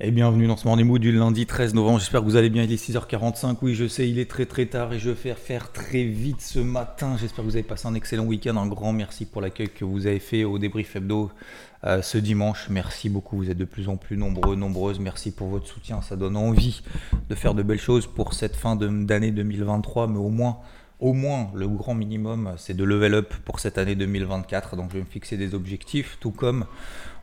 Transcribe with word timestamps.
Et 0.00 0.10
bienvenue 0.10 0.48
dans 0.48 0.56
ce 0.56 0.66
Morning 0.66 0.88
Mood 0.88 1.00
du 1.00 1.12
lundi 1.12 1.46
13 1.46 1.72
novembre. 1.72 2.00
J'espère 2.00 2.20
que 2.20 2.24
vous 2.24 2.34
allez 2.34 2.50
bien. 2.50 2.64
Il 2.64 2.72
est 2.72 2.84
6h45. 2.84 3.58
Oui, 3.62 3.76
je 3.76 3.86
sais, 3.86 4.08
il 4.08 4.18
est 4.18 4.28
très 4.28 4.44
très 4.44 4.66
tard 4.66 4.92
et 4.92 4.98
je 4.98 5.10
vais 5.10 5.14
faire 5.14 5.38
faire 5.38 5.70
très 5.70 6.02
vite 6.02 6.40
ce 6.40 6.58
matin. 6.58 7.16
J'espère 7.16 7.44
que 7.44 7.50
vous 7.50 7.54
avez 7.54 7.62
passé 7.62 7.86
un 7.86 7.94
excellent 7.94 8.24
week-end. 8.24 8.56
Un 8.56 8.66
grand 8.66 8.92
merci 8.92 9.24
pour 9.24 9.40
l'accueil 9.40 9.68
que 9.68 9.84
vous 9.84 10.08
avez 10.08 10.18
fait 10.18 10.42
au 10.42 10.58
débrief 10.58 10.96
hebdo 10.96 11.30
euh, 11.84 12.02
ce 12.02 12.18
dimanche. 12.18 12.66
Merci 12.70 13.08
beaucoup. 13.08 13.36
Vous 13.36 13.50
êtes 13.50 13.56
de 13.56 13.64
plus 13.64 13.88
en 13.88 13.96
plus 13.96 14.16
nombreux, 14.16 14.56
nombreuses. 14.56 14.98
Merci 14.98 15.30
pour 15.30 15.46
votre 15.46 15.68
soutien. 15.68 16.02
Ça 16.02 16.16
donne 16.16 16.36
envie 16.36 16.82
de 17.28 17.34
faire 17.36 17.54
de 17.54 17.62
belles 17.62 17.78
choses 17.78 18.08
pour 18.08 18.34
cette 18.34 18.56
fin 18.56 18.74
d'année 18.74 19.30
2023. 19.30 20.08
Mais 20.08 20.18
au 20.18 20.28
moins, 20.28 20.58
au 20.98 21.12
moins, 21.12 21.52
le 21.54 21.68
grand 21.68 21.94
minimum, 21.94 22.54
c'est 22.56 22.74
de 22.74 22.82
level 22.82 23.14
up 23.14 23.32
pour 23.44 23.60
cette 23.60 23.78
année 23.78 23.94
2024. 23.94 24.74
Donc 24.74 24.90
je 24.90 24.94
vais 24.94 25.04
me 25.04 25.08
fixer 25.08 25.36
des 25.36 25.54
objectifs, 25.54 26.18
tout 26.18 26.32
comme 26.32 26.66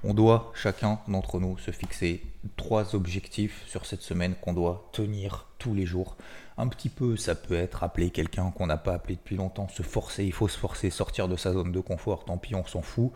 on 0.03 0.13
doit 0.13 0.51
chacun 0.55 0.99
d'entre 1.07 1.39
nous 1.39 1.57
se 1.57 1.71
fixer 1.71 2.23
trois 2.57 2.95
objectifs 2.95 3.63
sur 3.67 3.85
cette 3.85 4.01
semaine 4.01 4.35
qu'on 4.41 4.53
doit 4.53 4.89
tenir 4.93 5.47
tous 5.59 5.73
les 5.73 5.85
jours. 5.85 6.17
Un 6.57 6.67
petit 6.67 6.89
peu, 6.89 7.15
ça 7.17 7.35
peut 7.35 7.55
être 7.55 7.83
appeler 7.83 8.09
quelqu'un 8.09 8.51
qu'on 8.51 8.67
n'a 8.67 8.77
pas 8.77 8.93
appelé 8.93 9.15
depuis 9.15 9.35
longtemps, 9.35 9.67
se 9.67 9.83
forcer, 9.83 10.25
il 10.25 10.33
faut 10.33 10.47
se 10.47 10.57
forcer, 10.57 10.89
sortir 10.89 11.27
de 11.27 11.35
sa 11.35 11.53
zone 11.53 11.71
de 11.71 11.79
confort, 11.79 12.25
tant 12.25 12.37
pis, 12.37 12.55
on 12.55 12.65
s'en 12.65 12.81
fout. 12.81 13.11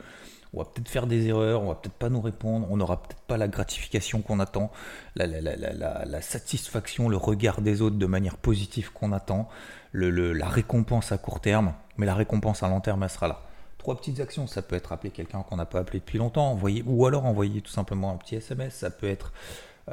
On 0.53 0.59
va 0.59 0.65
peut-être 0.65 0.87
faire 0.87 1.05
des 1.05 1.27
erreurs, 1.27 1.63
on 1.63 1.67
va 1.67 1.75
peut-être 1.75 1.95
pas 1.95 2.07
nous 2.07 2.21
répondre, 2.21 2.67
on 2.69 2.77
n'aura 2.77 3.03
peut-être 3.03 3.21
pas 3.23 3.35
la 3.35 3.49
gratification 3.49 4.21
qu'on 4.21 4.39
attend, 4.39 4.71
la, 5.15 6.21
satisfaction, 6.21 7.09
le 7.09 7.17
regard 7.17 7.61
des 7.61 7.81
autres 7.81 7.97
de 7.97 8.05
manière 8.05 8.37
positive 8.37 8.93
qu'on 8.93 9.11
attend, 9.11 9.49
la 9.93 10.47
récompense 10.47 11.11
à 11.11 11.17
court 11.17 11.41
terme, 11.41 11.73
mais 11.97 12.05
la 12.05 12.15
récompense 12.15 12.63
à 12.63 12.69
long 12.69 12.79
terme, 12.79 13.03
elle 13.03 13.09
sera 13.09 13.27
là 13.27 13.41
trois 13.85 13.95
petites 13.95 14.19
actions. 14.19 14.47
Ça 14.47 14.63
peut 14.63 14.75
être 14.75 14.93
appeler 14.93 15.11
quelqu'un 15.11 15.43
qu'on 15.43 15.57
n'a 15.57 15.67
pas 15.67 15.77
appelé 15.77 15.99
depuis 15.99 16.17
longtemps, 16.17 16.49
envoyer, 16.49 16.83
ou 16.87 17.05
alors 17.05 17.27
envoyer 17.27 17.61
tout 17.61 17.71
simplement 17.71 18.11
un 18.11 18.17
petit 18.17 18.33
SMS. 18.33 18.73
Ça 18.73 18.89
peut 18.89 19.07
être 19.07 19.31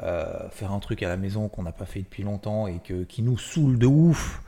euh, 0.01 0.49
faire 0.49 0.71
un 0.71 0.79
truc 0.79 1.03
à 1.03 1.09
la 1.09 1.15
maison 1.15 1.47
qu'on 1.47 1.61
n'a 1.61 1.71
pas 1.71 1.85
fait 1.85 2.01
depuis 2.01 2.23
longtemps 2.23 2.65
et 2.65 2.79
que, 2.79 3.03
qui 3.03 3.21
nous 3.21 3.37
saoule 3.37 3.77
de 3.77 3.85
ouf. 3.85 4.41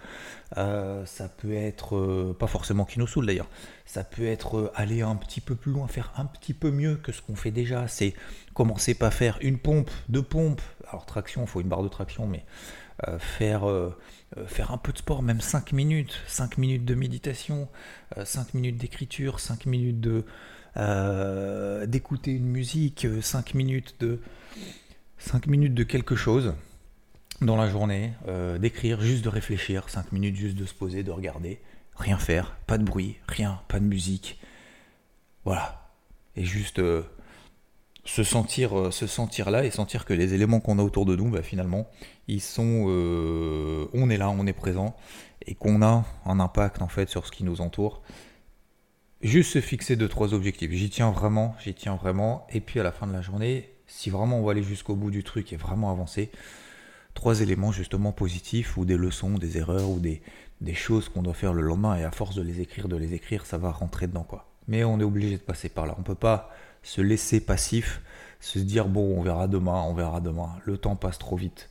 Euh, 0.57 1.05
ça 1.05 1.29
peut 1.29 1.53
être, 1.53 1.95
euh, 1.95 2.35
pas 2.37 2.47
forcément 2.47 2.85
qui 2.85 2.97
nous 2.97 3.05
saoule 3.05 3.27
d'ailleurs, 3.27 3.49
ça 3.85 4.03
peut 4.03 4.25
être 4.25 4.71
aller 4.73 5.03
un 5.03 5.15
petit 5.15 5.41
peu 5.41 5.53
plus 5.53 5.71
loin, 5.71 5.87
faire 5.87 6.11
un 6.17 6.25
petit 6.25 6.55
peu 6.55 6.71
mieux 6.71 6.95
que 6.95 7.11
ce 7.11 7.21
qu'on 7.21 7.35
fait 7.35 7.51
déjà. 7.51 7.87
C'est 7.87 8.15
commencer 8.55 8.95
par 8.95 9.13
faire 9.13 9.37
une 9.41 9.59
pompe, 9.59 9.91
deux 10.09 10.23
pompes. 10.23 10.61
Alors 10.89 11.05
traction, 11.05 11.45
faut 11.45 11.61
une 11.61 11.67
barre 11.67 11.83
de 11.83 11.89
traction, 11.89 12.25
mais 12.25 12.43
faire 13.19 13.65
faire 14.47 14.71
un 14.71 14.77
peu 14.77 14.91
de 14.91 14.97
sport, 14.97 15.21
même 15.21 15.41
5 15.41 15.71
minutes, 15.71 16.19
5 16.27 16.57
minutes 16.57 16.85
de 16.85 16.95
méditation, 16.95 17.67
5 18.23 18.41
euh, 18.41 18.43
minutes 18.53 18.77
d'écriture, 18.77 19.39
5 19.39 19.65
minutes 19.65 19.99
de 19.99 20.25
euh, 20.77 21.85
d'écouter 21.85 22.31
une 22.31 22.47
musique, 22.47 23.07
5 23.21 23.53
minutes 23.53 23.95
de 23.99 24.19
5 25.17 25.47
minutes 25.47 25.73
de 25.73 25.83
quelque 25.83 26.15
chose 26.15 26.53
dans 27.41 27.55
la 27.55 27.69
journée, 27.69 28.13
d'écrire, 28.59 29.01
juste 29.01 29.23
de 29.23 29.29
réfléchir, 29.29 29.89
5 29.89 30.11
minutes 30.13 30.35
juste 30.35 30.55
de 30.55 30.65
se 30.65 30.73
poser, 30.73 31.03
de 31.03 31.11
regarder, 31.11 31.59
rien 31.95 32.17
faire, 32.17 32.55
pas 32.65 32.77
de 32.77 32.83
bruit, 32.83 33.17
rien, 33.27 33.59
pas 33.67 33.79
de 33.79 33.85
musique. 33.85 34.39
Voilà. 35.43 35.91
Et 36.37 36.45
juste 36.45 36.81
se 38.05 38.23
sentir, 38.23 38.77
euh, 38.77 38.91
se 38.91 39.07
sentir 39.07 39.49
là 39.49 39.65
et 39.65 39.71
sentir 39.71 40.05
que 40.05 40.13
les 40.13 40.33
éléments 40.33 40.59
qu'on 40.59 40.79
a 40.79 40.83
autour 40.83 41.05
de 41.05 41.15
nous, 41.15 41.29
bah, 41.29 41.41
finalement, 41.41 41.87
ils 42.27 42.41
sont, 42.41 42.85
euh, 42.87 43.87
on 43.93 44.09
est 44.09 44.17
là, 44.17 44.29
on 44.29 44.45
est 44.45 44.53
présent 44.53 44.95
et 45.45 45.55
qu'on 45.55 45.81
a 45.81 46.05
un 46.25 46.39
impact 46.39 46.81
en 46.81 46.87
fait 46.87 47.09
sur 47.09 47.25
ce 47.25 47.31
qui 47.31 47.43
nous 47.43 47.61
entoure. 47.61 48.01
Juste 49.21 49.53
se 49.53 49.61
fixer 49.61 49.95
deux 49.95 50.07
trois 50.07 50.33
objectifs. 50.33 50.71
J'y 50.71 50.89
tiens 50.89 51.11
vraiment, 51.11 51.55
j'y 51.63 51.73
tiens 51.73 51.95
vraiment. 51.95 52.45
Et 52.51 52.61
puis 52.61 52.79
à 52.79 52.83
la 52.83 52.91
fin 52.91 53.07
de 53.07 53.13
la 53.13 53.21
journée, 53.21 53.71
si 53.87 54.09
vraiment 54.11 54.39
on 54.39 54.43
va 54.43 54.51
aller 54.51 54.63
jusqu'au 54.63 54.95
bout 54.95 55.11
du 55.11 55.23
truc 55.23 55.51
et 55.51 55.57
vraiment 55.57 55.89
avancer, 55.89 56.29
trois 57.15 57.41
éléments 57.41 57.71
justement 57.71 58.11
positifs 58.11 58.77
ou 58.77 58.85
des 58.85 58.97
leçons, 58.97 59.31
des 59.31 59.57
erreurs 59.57 59.89
ou 59.89 59.99
des, 59.99 60.21
des 60.61 60.75
choses 60.75 61.09
qu'on 61.09 61.23
doit 61.23 61.33
faire 61.33 61.53
le 61.53 61.63
lendemain 61.63 61.95
et 61.95 62.03
à 62.03 62.11
force 62.11 62.35
de 62.35 62.43
les 62.43 62.61
écrire, 62.61 62.87
de 62.87 62.97
les 62.97 63.13
écrire, 63.13 63.45
ça 63.45 63.57
va 63.57 63.71
rentrer 63.71 64.07
dedans 64.07 64.23
quoi. 64.23 64.54
Mais 64.67 64.83
on 64.83 64.99
est 64.99 65.03
obligé 65.03 65.37
de 65.37 65.41
passer 65.41 65.69
par 65.69 65.85
là. 65.85 65.95
On 65.97 66.03
peut 66.03 66.15
pas 66.15 66.49
se 66.83 67.01
laisser 67.01 67.39
passif, 67.39 68.01
se 68.39 68.59
dire 68.59 68.87
bon, 68.87 69.17
on 69.17 69.21
verra 69.21 69.47
demain, 69.47 69.83
on 69.87 69.93
verra 69.93 70.21
demain. 70.21 70.49
Le 70.65 70.77
temps 70.77 70.95
passe 70.95 71.17
trop 71.17 71.35
vite. 71.35 71.69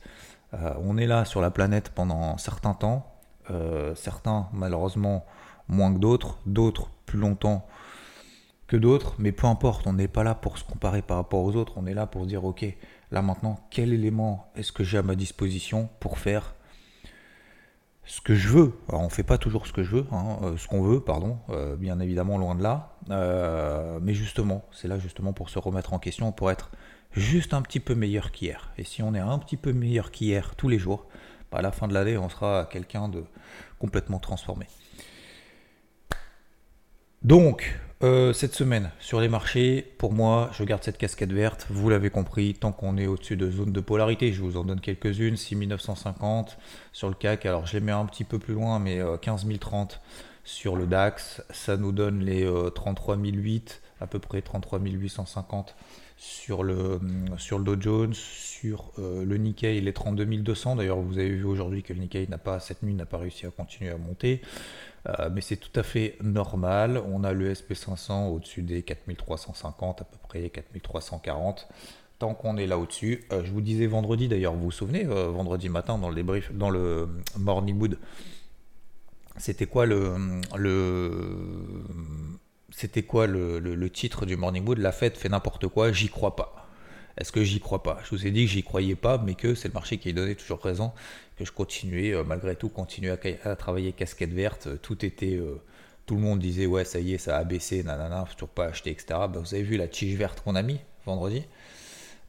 Euh, 0.53 0.73
on 0.81 0.97
est 0.97 1.07
là 1.07 1.25
sur 1.25 1.41
la 1.41 1.51
planète 1.51 1.89
pendant 1.89 2.21
un 2.33 2.37
certain 2.37 2.73
temps, 2.73 3.11
euh, 3.49 3.95
certains 3.95 4.47
malheureusement 4.53 5.25
moins 5.67 5.93
que 5.93 5.99
d'autres, 5.99 6.39
d'autres 6.45 6.89
plus 7.05 7.19
longtemps 7.19 7.67
que 8.67 8.77
d'autres, 8.77 9.15
mais 9.19 9.31
peu 9.31 9.47
importe, 9.47 9.85
on 9.87 9.93
n'est 9.93 10.07
pas 10.07 10.23
là 10.23 10.33
pour 10.33 10.57
se 10.57 10.63
comparer 10.63 11.01
par 11.01 11.17
rapport 11.17 11.43
aux 11.43 11.55
autres, 11.55 11.73
on 11.77 11.85
est 11.85 11.93
là 11.93 12.07
pour 12.07 12.25
dire 12.25 12.45
ok, 12.45 12.65
là 13.11 13.21
maintenant, 13.21 13.59
quel 13.69 13.93
élément 13.93 14.47
est-ce 14.55 14.71
que 14.71 14.83
j'ai 14.83 14.97
à 14.97 15.03
ma 15.03 15.15
disposition 15.15 15.89
pour 15.99 16.17
faire 16.17 16.54
ce 18.05 18.21
que 18.21 18.35
je 18.35 18.49
veux. 18.49 18.73
Alors 18.89 19.01
on 19.01 19.09
fait 19.09 19.23
pas 19.23 19.37
toujours 19.37 19.67
ce 19.67 19.73
que 19.73 19.83
je 19.83 19.97
veux, 19.97 20.05
hein, 20.11 20.37
euh, 20.43 20.57
ce 20.57 20.67
qu'on 20.67 20.81
veut, 20.81 20.99
pardon, 20.99 21.37
euh, 21.49 21.75
bien 21.75 21.99
évidemment 21.99 22.37
loin 22.37 22.55
de 22.55 22.63
là. 22.63 22.95
Euh, 23.09 23.99
mais 24.01 24.13
justement, 24.13 24.63
c'est 24.71 24.87
là 24.87 24.99
justement 24.99 25.33
pour 25.33 25.49
se 25.49 25.59
remettre 25.59 25.93
en 25.93 25.99
question, 25.99 26.31
pour 26.31 26.51
être 26.51 26.71
juste 27.11 27.53
un 27.53 27.61
petit 27.61 27.79
peu 27.79 27.95
meilleur 27.95 28.31
qu'hier. 28.31 28.71
Et 28.77 28.83
si 28.83 29.01
on 29.01 29.13
est 29.13 29.19
un 29.19 29.39
petit 29.39 29.57
peu 29.57 29.73
meilleur 29.73 30.11
qu'hier 30.11 30.55
tous 30.55 30.69
les 30.69 30.79
jours, 30.79 31.05
bah, 31.51 31.59
à 31.59 31.61
la 31.61 31.71
fin 31.71 31.87
de 31.87 31.93
l'année, 31.93 32.17
on 32.17 32.29
sera 32.29 32.65
quelqu'un 32.71 33.09
de 33.09 33.23
complètement 33.79 34.19
transformé. 34.19 34.67
Donc, 37.25 37.75
euh, 38.03 38.33
cette 38.33 38.53
semaine, 38.53 38.91
sur 38.99 39.19
les 39.19 39.29
marchés, 39.29 39.83
pour 39.97 40.13
moi, 40.13 40.51
je 40.53 40.63
garde 40.63 40.83
cette 40.83 40.99
casquette 40.99 41.33
verte. 41.33 41.65
Vous 41.71 41.89
l'avez 41.89 42.11
compris, 42.11 42.53
tant 42.53 42.71
qu'on 42.71 42.97
est 42.97 43.07
au-dessus 43.07 43.35
de 43.35 43.49
zone 43.49 43.71
de 43.71 43.79
polarité, 43.79 44.31
je 44.31 44.43
vous 44.43 44.57
en 44.57 44.63
donne 44.63 44.79
quelques-unes. 44.79 45.35
6950 45.35 46.55
sur 46.93 47.07
le 47.09 47.15
CAC. 47.15 47.47
Alors, 47.47 47.65
je 47.65 47.73
les 47.73 47.79
mets 47.79 47.91
un 47.91 48.05
petit 48.05 48.25
peu 48.25 48.37
plus 48.37 48.53
loin, 48.53 48.77
mais 48.77 48.99
15030 49.23 49.93
euh, 49.93 50.17
sur 50.43 50.75
le 50.75 50.85
DAX. 50.85 51.41
Ça 51.49 51.77
nous 51.77 51.91
donne 51.91 52.19
les 52.19 52.47
33008, 52.75 53.81
euh, 53.81 54.03
à 54.03 54.05
peu 54.05 54.19
près 54.19 54.43
33850 54.43 55.75
sur 56.17 56.61
le, 56.61 56.99
sur 57.39 57.57
le 57.57 57.65
Dow 57.65 57.81
Jones, 57.81 58.13
sur 58.13 58.91
le 58.97 59.37
Nikkei, 59.37 59.81
les 59.81 59.93
32200. 59.93 60.75
D'ailleurs, 60.75 60.99
vous 60.99 61.17
avez 61.17 61.29
vu 61.29 61.43
aujourd'hui 61.43 61.81
que 61.81 61.91
le 61.91 62.01
Nikkei 62.01 62.27
pas, 62.27 62.59
cette 62.59 62.83
nuit, 62.83 62.93
n'a 62.93 63.07
pas 63.07 63.17
réussi 63.17 63.47
à 63.47 63.49
continuer 63.49 63.89
à 63.89 63.97
monter. 63.97 64.41
Euh, 65.07 65.29
mais 65.33 65.41
c'est 65.41 65.57
tout 65.57 65.77
à 65.79 65.83
fait 65.83 66.17
normal. 66.21 67.01
On 67.07 67.23
a 67.23 67.33
le 67.33 67.53
SP500 67.53 68.29
au-dessus 68.29 68.61
des 68.61 68.81
4350, 68.81 70.01
à 70.01 70.05
peu 70.05 70.17
près 70.23 70.49
4340. 70.49 71.67
Tant 72.17 72.33
qu'on 72.33 72.57
est 72.57 72.65
là 72.65 72.77
au-dessus, 72.77 73.25
euh, 73.31 73.43
je 73.43 73.51
vous 73.51 73.61
disais 73.61 73.87
vendredi 73.87 74.27
d'ailleurs, 74.27 74.53
vous 74.53 74.63
vous 74.63 74.71
souvenez, 74.71 75.05
euh, 75.05 75.27
vendredi 75.27 75.67
matin 75.67 75.97
dans 75.97 76.09
le 76.09 76.15
débrief, 76.15 76.51
dans 76.53 76.69
le 76.69 77.09
Morning 77.37 77.95
c'était 79.37 79.65
quoi 79.65 79.85
le, 79.85 80.15
c'était 82.69 83.03
quoi 83.03 83.27
le, 83.27 83.59
le, 83.59 83.89
titre 83.89 84.25
du 84.25 84.37
Morning 84.37 84.65
Wood 84.65 84.77
La 84.77 84.93
fête 84.93 85.17
fait 85.17 85.27
n'importe 85.27 85.67
quoi, 85.67 85.91
j'y 85.91 86.07
crois 86.07 86.37
pas. 86.37 86.64
Est-ce 87.17 87.31
que 87.31 87.43
j'y 87.43 87.59
crois 87.59 87.81
pas? 87.81 87.99
Je 88.03 88.09
vous 88.09 88.27
ai 88.27 88.31
dit 88.31 88.45
que 88.45 88.51
j'y 88.51 88.63
croyais 88.63 88.95
pas, 88.95 89.17
mais 89.17 89.35
que 89.35 89.55
c'est 89.55 89.69
le 89.69 89.73
marché 89.73 89.97
qui 89.97 90.09
est 90.09 90.35
toujours 90.35 90.59
présent, 90.59 90.93
que 91.37 91.45
je 91.45 91.51
continuais 91.51 92.13
euh, 92.13 92.23
malgré 92.23 92.55
tout 92.55 92.69
continuer 92.69 93.15
à, 93.43 93.55
travailler 93.55 93.93
casquette 93.93 94.33
verte. 94.33 94.81
Tout 94.81 95.05
était, 95.05 95.35
euh, 95.35 95.61
tout 96.05 96.15
le 96.15 96.21
monde 96.21 96.39
disait 96.39 96.65
ouais 96.65 96.83
ça 96.83 96.99
y 96.99 97.13
est, 97.13 97.17
ça 97.17 97.37
a 97.37 97.43
baissé, 97.43 97.83
nanana, 97.83 98.25
toujours 98.33 98.49
pas 98.49 98.65
acheter, 98.65 98.91
etc. 98.91 99.05
Bah, 99.11 99.31
vous 99.35 99.53
avez 99.53 99.63
vu 99.63 99.77
la 99.77 99.87
tige 99.87 100.15
verte 100.17 100.41
qu'on 100.41 100.55
a 100.55 100.61
mis 100.61 100.79
vendredi? 101.05 101.43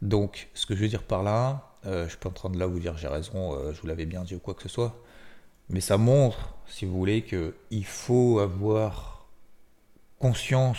Donc 0.03 0.49
ce 0.55 0.67
que 0.67 0.77
je 0.77 0.83
veux 0.83 0.89
dire 0.89 1.03
par 1.03 1.23
là, 1.23 1.73
euh, 1.87 2.05
je 2.05 2.11
suis 2.11 2.19
pas 2.19 2.29
en 2.29 2.33
train 2.33 2.51
de 2.51 2.59
là 2.59 2.67
vous 2.67 2.79
dire 2.79 2.97
j'ai 2.97 3.09
raison, 3.09 3.59
je 3.73 3.81
vous 3.81 3.87
l'avais 3.87 4.07
bien 4.07 4.23
dit 4.23 4.35
ou 4.37 4.39
quoi 4.39 4.55
que 4.55 4.63
ce 4.63 4.69
soit, 4.69 5.03
mais 5.69 5.81
ça 5.81 5.97
montre, 5.97 6.55
si 6.67 6.85
vous 6.85 6.97
voulez, 6.97 7.23
que 7.23 7.55
il 7.71 7.87
faut 7.87 8.39
avoir 8.39 9.27
conscience 10.21 10.79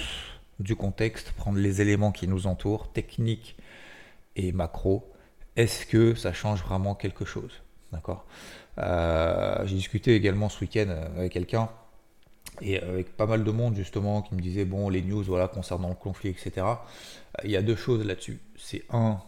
du 0.59 0.75
contexte, 0.75 1.31
prendre 1.34 1.59
les 1.59 1.81
éléments 1.81 2.12
qui 2.12 2.28
nous 2.28 2.47
entourent, 2.47 2.91
techniques 2.91 3.57
et 4.37 4.51
macro, 4.53 5.11
est-ce 5.55 5.85
que 5.85 6.15
ça 6.15 6.31
change 6.31 6.63
vraiment 6.63 6.95
quelque 6.95 7.25
chose 7.25 7.51
D'accord? 7.91 8.25
Euh, 8.77 9.65
J'ai 9.65 9.75
discuté 9.75 10.15
également 10.15 10.50
ce 10.50 10.62
week-end 10.62 10.89
avec 11.17 11.33
quelqu'un 11.33 11.69
et 12.62 12.79
avec 12.79 13.15
pas 13.17 13.25
mal 13.25 13.44
de 13.44 13.51
monde 13.51 13.75
justement 13.75 14.21
qui 14.21 14.33
me 14.35 14.41
disait 14.41 14.65
bon 14.65 14.89
les 14.89 15.01
news 15.01 15.23
voilà 15.23 15.47
concernant 15.47 15.89
le 15.89 15.95
conflit 15.95 16.29
etc. 16.29 16.65
Il 17.44 17.51
y 17.51 17.57
a 17.57 17.62
deux 17.62 17.75
choses 17.75 18.06
là-dessus. 18.06 18.39
C'est 18.56 18.83
un 18.89 19.19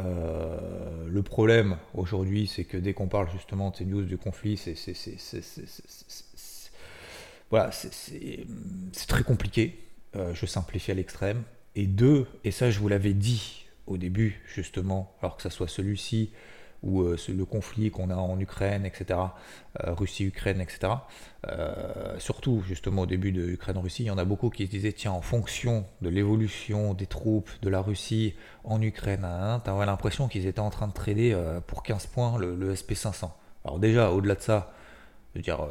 euh, 0.00 1.06
le 1.08 1.22
problème 1.22 1.76
aujourd'hui, 1.94 2.46
c'est 2.46 2.64
que 2.64 2.76
dès 2.76 2.92
qu'on 2.94 3.08
parle 3.08 3.28
justement 3.32 3.70
de 3.70 3.76
ces 3.76 3.84
news 3.84 4.02
du 4.02 4.16
conflit, 4.16 4.56
c'est 4.56 4.76
voilà, 7.50 7.70
très 9.08 9.22
compliqué. 9.22 9.78
Euh, 10.16 10.34
je 10.34 10.46
simplifie 10.46 10.90
à 10.90 10.94
l'extrême. 10.94 11.42
Et 11.74 11.86
deux, 11.86 12.26
et 12.44 12.50
ça 12.50 12.70
je 12.70 12.78
vous 12.78 12.88
l'avais 12.88 13.14
dit 13.14 13.66
au 13.88 13.96
début, 13.96 14.42
justement, 14.46 15.14
alors 15.20 15.36
que 15.36 15.42
ça 15.42 15.50
soit 15.50 15.68
celui-ci 15.68 16.30
ou 16.82 17.02
euh, 17.02 17.16
le 17.28 17.44
conflit 17.44 17.90
qu'on 17.90 18.10
a 18.10 18.14
en 18.14 18.38
Ukraine, 18.38 18.86
etc., 18.86 19.18
euh, 19.84 19.94
Russie-Ukraine, 19.94 20.60
etc., 20.60 20.92
euh, 21.48 22.18
surtout 22.18 22.62
justement 22.66 23.02
au 23.02 23.06
début 23.06 23.32
de 23.32 23.42
Ukraine-Russie, 23.42 24.04
il 24.04 24.06
y 24.06 24.10
en 24.10 24.18
a 24.18 24.24
beaucoup 24.24 24.50
qui 24.50 24.66
se 24.66 24.70
disaient, 24.70 24.92
tiens, 24.92 25.12
en 25.12 25.22
fonction 25.22 25.86
de 26.02 26.08
l'évolution 26.08 26.94
des 26.94 27.06
troupes 27.06 27.50
de 27.62 27.68
la 27.68 27.80
Russie 27.80 28.34
en 28.64 28.80
Ukraine, 28.80 29.24
hein, 29.24 29.60
tu 29.64 29.70
l'impression 29.70 30.28
qu'ils 30.28 30.46
étaient 30.46 30.60
en 30.60 30.70
train 30.70 30.88
de 30.88 30.92
trader 30.92 31.36
pour 31.66 31.82
15 31.82 32.06
points 32.06 32.38
le, 32.38 32.74
SP500. 32.74 33.30
Alors 33.64 33.78
déjà, 33.78 34.10
au-delà 34.12 34.34
de 34.34 34.40
ça, 34.40 34.72
je 35.34 35.38
veux 35.38 35.42
dire, 35.42 35.66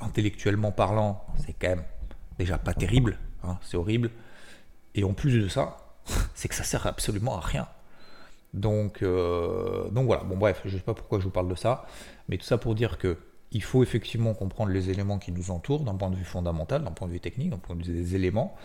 intellectuellement 0.00 0.72
parlant, 0.72 1.24
c'est 1.44 1.52
quand 1.52 1.68
même 1.68 1.84
déjà 2.38 2.58
pas 2.58 2.74
terrible, 2.74 3.18
hein, 3.42 3.58
c'est 3.62 3.76
horrible. 3.76 4.10
Et 4.94 5.04
en 5.04 5.14
plus 5.14 5.38
de 5.38 5.48
ça, 5.48 5.76
c'est 6.34 6.48
que 6.48 6.54
ça 6.54 6.64
sert 6.64 6.86
absolument 6.86 7.36
à 7.36 7.40
rien. 7.40 7.68
Donc, 8.54 9.02
euh, 9.02 9.88
donc 9.90 10.06
voilà, 10.06 10.24
bon 10.24 10.36
bref, 10.36 10.60
je 10.64 10.72
ne 10.72 10.78
sais 10.78 10.84
pas 10.84 10.94
pourquoi 10.94 11.18
je 11.18 11.24
vous 11.24 11.30
parle 11.30 11.48
de 11.48 11.54
ça, 11.54 11.86
mais 12.28 12.36
tout 12.36 12.44
ça 12.44 12.58
pour 12.58 12.74
dire 12.74 12.98
que 12.98 13.16
il 13.54 13.62
faut 13.62 13.82
effectivement 13.82 14.32
comprendre 14.32 14.72
les 14.72 14.88
éléments 14.88 15.18
qui 15.18 15.30
nous 15.30 15.50
entourent 15.50 15.84
d'un 15.84 15.94
point 15.94 16.08
de 16.08 16.16
vue 16.16 16.24
fondamental, 16.24 16.84
d'un 16.84 16.90
point 16.90 17.06
de 17.06 17.12
vue 17.12 17.20
technique, 17.20 17.50
d'un 17.50 17.58
point 17.58 17.76
de 17.76 17.82
vue 17.84 17.92
des 17.92 18.14
éléments. 18.16 18.56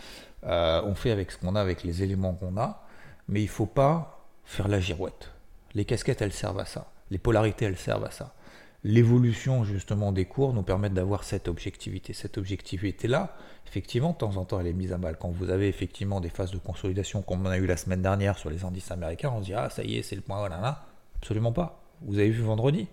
Euh, 0.44 0.80
on 0.84 0.94
fait 0.94 1.10
avec 1.10 1.30
ce 1.30 1.36
qu'on 1.36 1.54
a, 1.56 1.60
avec 1.60 1.84
les 1.84 2.02
éléments 2.02 2.32
qu'on 2.32 2.56
a, 2.56 2.86
mais 3.28 3.40
il 3.40 3.46
ne 3.46 3.50
faut 3.50 3.66
pas 3.66 4.24
faire 4.44 4.66
la 4.66 4.80
girouette. 4.80 5.30
Les 5.74 5.84
casquettes, 5.84 6.22
elles 6.22 6.32
servent 6.32 6.58
à 6.58 6.64
ça. 6.64 6.90
Les 7.10 7.18
polarités, 7.18 7.66
elles 7.66 7.76
servent 7.76 8.06
à 8.06 8.10
ça 8.10 8.34
l'évolution 8.84 9.64
justement 9.64 10.12
des 10.12 10.24
cours 10.24 10.52
nous 10.52 10.62
permet 10.62 10.90
d'avoir 10.90 11.24
cette 11.24 11.48
objectivité. 11.48 12.12
Cette 12.12 12.38
objectivité-là, 12.38 13.36
effectivement, 13.66 14.12
de 14.12 14.16
temps 14.18 14.36
en 14.36 14.44
temps, 14.44 14.60
elle 14.60 14.66
est 14.66 14.72
mise 14.72 14.92
à 14.92 14.98
mal. 14.98 15.16
Quand 15.18 15.30
vous 15.30 15.50
avez 15.50 15.68
effectivement 15.68 16.20
des 16.20 16.28
phases 16.28 16.50
de 16.50 16.58
consolidation 16.58 17.22
comme 17.22 17.46
on 17.46 17.50
a 17.50 17.58
eu 17.58 17.66
la 17.66 17.76
semaine 17.76 18.02
dernière 18.02 18.38
sur 18.38 18.50
les 18.50 18.64
indices 18.64 18.90
américains, 18.90 19.32
on 19.34 19.40
se 19.40 19.46
dit 19.46 19.54
ah 19.54 19.70
ça 19.70 19.82
y 19.82 19.96
est, 19.96 20.02
c'est 20.02 20.16
le 20.16 20.22
point, 20.22 20.38
voilà, 20.38 20.60
là. 20.60 20.86
Absolument 21.16 21.52
pas. 21.52 21.82
Vous 22.02 22.18
avez 22.18 22.30
vu 22.30 22.42
vendredi. 22.42 22.86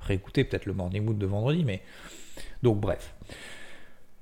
Réécoutez 0.00 0.44
peut-être 0.44 0.66
le 0.66 0.74
morning 0.74 1.04
mood 1.04 1.18
de 1.18 1.26
vendredi, 1.26 1.64
mais 1.64 1.82
donc 2.62 2.78
bref. 2.78 3.14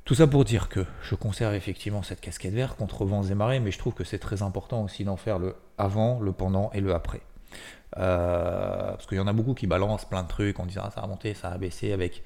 Tout 0.04 0.14
ça 0.14 0.26
pour 0.26 0.44
dire 0.44 0.68
que 0.68 0.86
je 1.02 1.14
conserve 1.14 1.54
effectivement 1.54 2.02
cette 2.02 2.20
casquette 2.20 2.54
verte 2.54 2.78
contre 2.78 3.04
vents 3.04 3.24
et 3.24 3.34
marées, 3.34 3.60
mais 3.60 3.70
je 3.70 3.78
trouve 3.78 3.92
que 3.92 4.04
c'est 4.04 4.18
très 4.18 4.42
important 4.42 4.82
aussi 4.82 5.04
d'en 5.04 5.16
faire 5.16 5.38
le 5.38 5.54
avant, 5.76 6.18
le 6.20 6.32
pendant 6.32 6.70
et 6.72 6.80
le 6.80 6.94
après. 6.94 7.20
Euh, 7.96 8.90
parce 8.92 9.06
qu'il 9.06 9.16
y 9.16 9.20
en 9.20 9.26
a 9.26 9.32
beaucoup 9.32 9.54
qui 9.54 9.66
balancent 9.66 10.04
plein 10.04 10.22
de 10.22 10.28
trucs 10.28 10.60
en 10.60 10.66
disant 10.66 10.82
ah, 10.84 10.90
ça 10.90 11.00
a 11.00 11.06
monté, 11.06 11.34
ça 11.34 11.48
a 11.48 11.58
baissé 11.58 11.92
avec. 11.92 12.22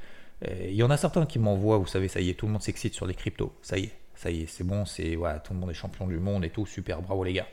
il 0.48 0.74
y 0.74 0.82
en 0.82 0.90
a 0.90 0.96
certains 0.96 1.24
qui 1.26 1.38
m'envoient, 1.38 1.78
vous 1.78 1.86
savez, 1.86 2.08
ça 2.08 2.20
y 2.20 2.30
est, 2.30 2.34
tout 2.34 2.46
le 2.46 2.52
monde 2.52 2.62
s'excite 2.62 2.94
sur 2.94 3.06
les 3.06 3.14
cryptos. 3.14 3.52
Ça 3.62 3.78
y 3.78 3.84
est, 3.84 3.92
ça 4.14 4.30
y 4.30 4.42
est, 4.42 4.46
c'est 4.46 4.64
bon, 4.64 4.84
c'est 4.84 5.16
voilà, 5.16 5.40
tout 5.40 5.52
le 5.52 5.58
monde 5.58 5.70
est 5.70 5.74
champion 5.74 6.06
du 6.06 6.18
monde 6.18 6.44
et 6.44 6.50
tout, 6.50 6.66
super, 6.66 7.02
bravo 7.02 7.24
les 7.24 7.32
gars. 7.32 7.46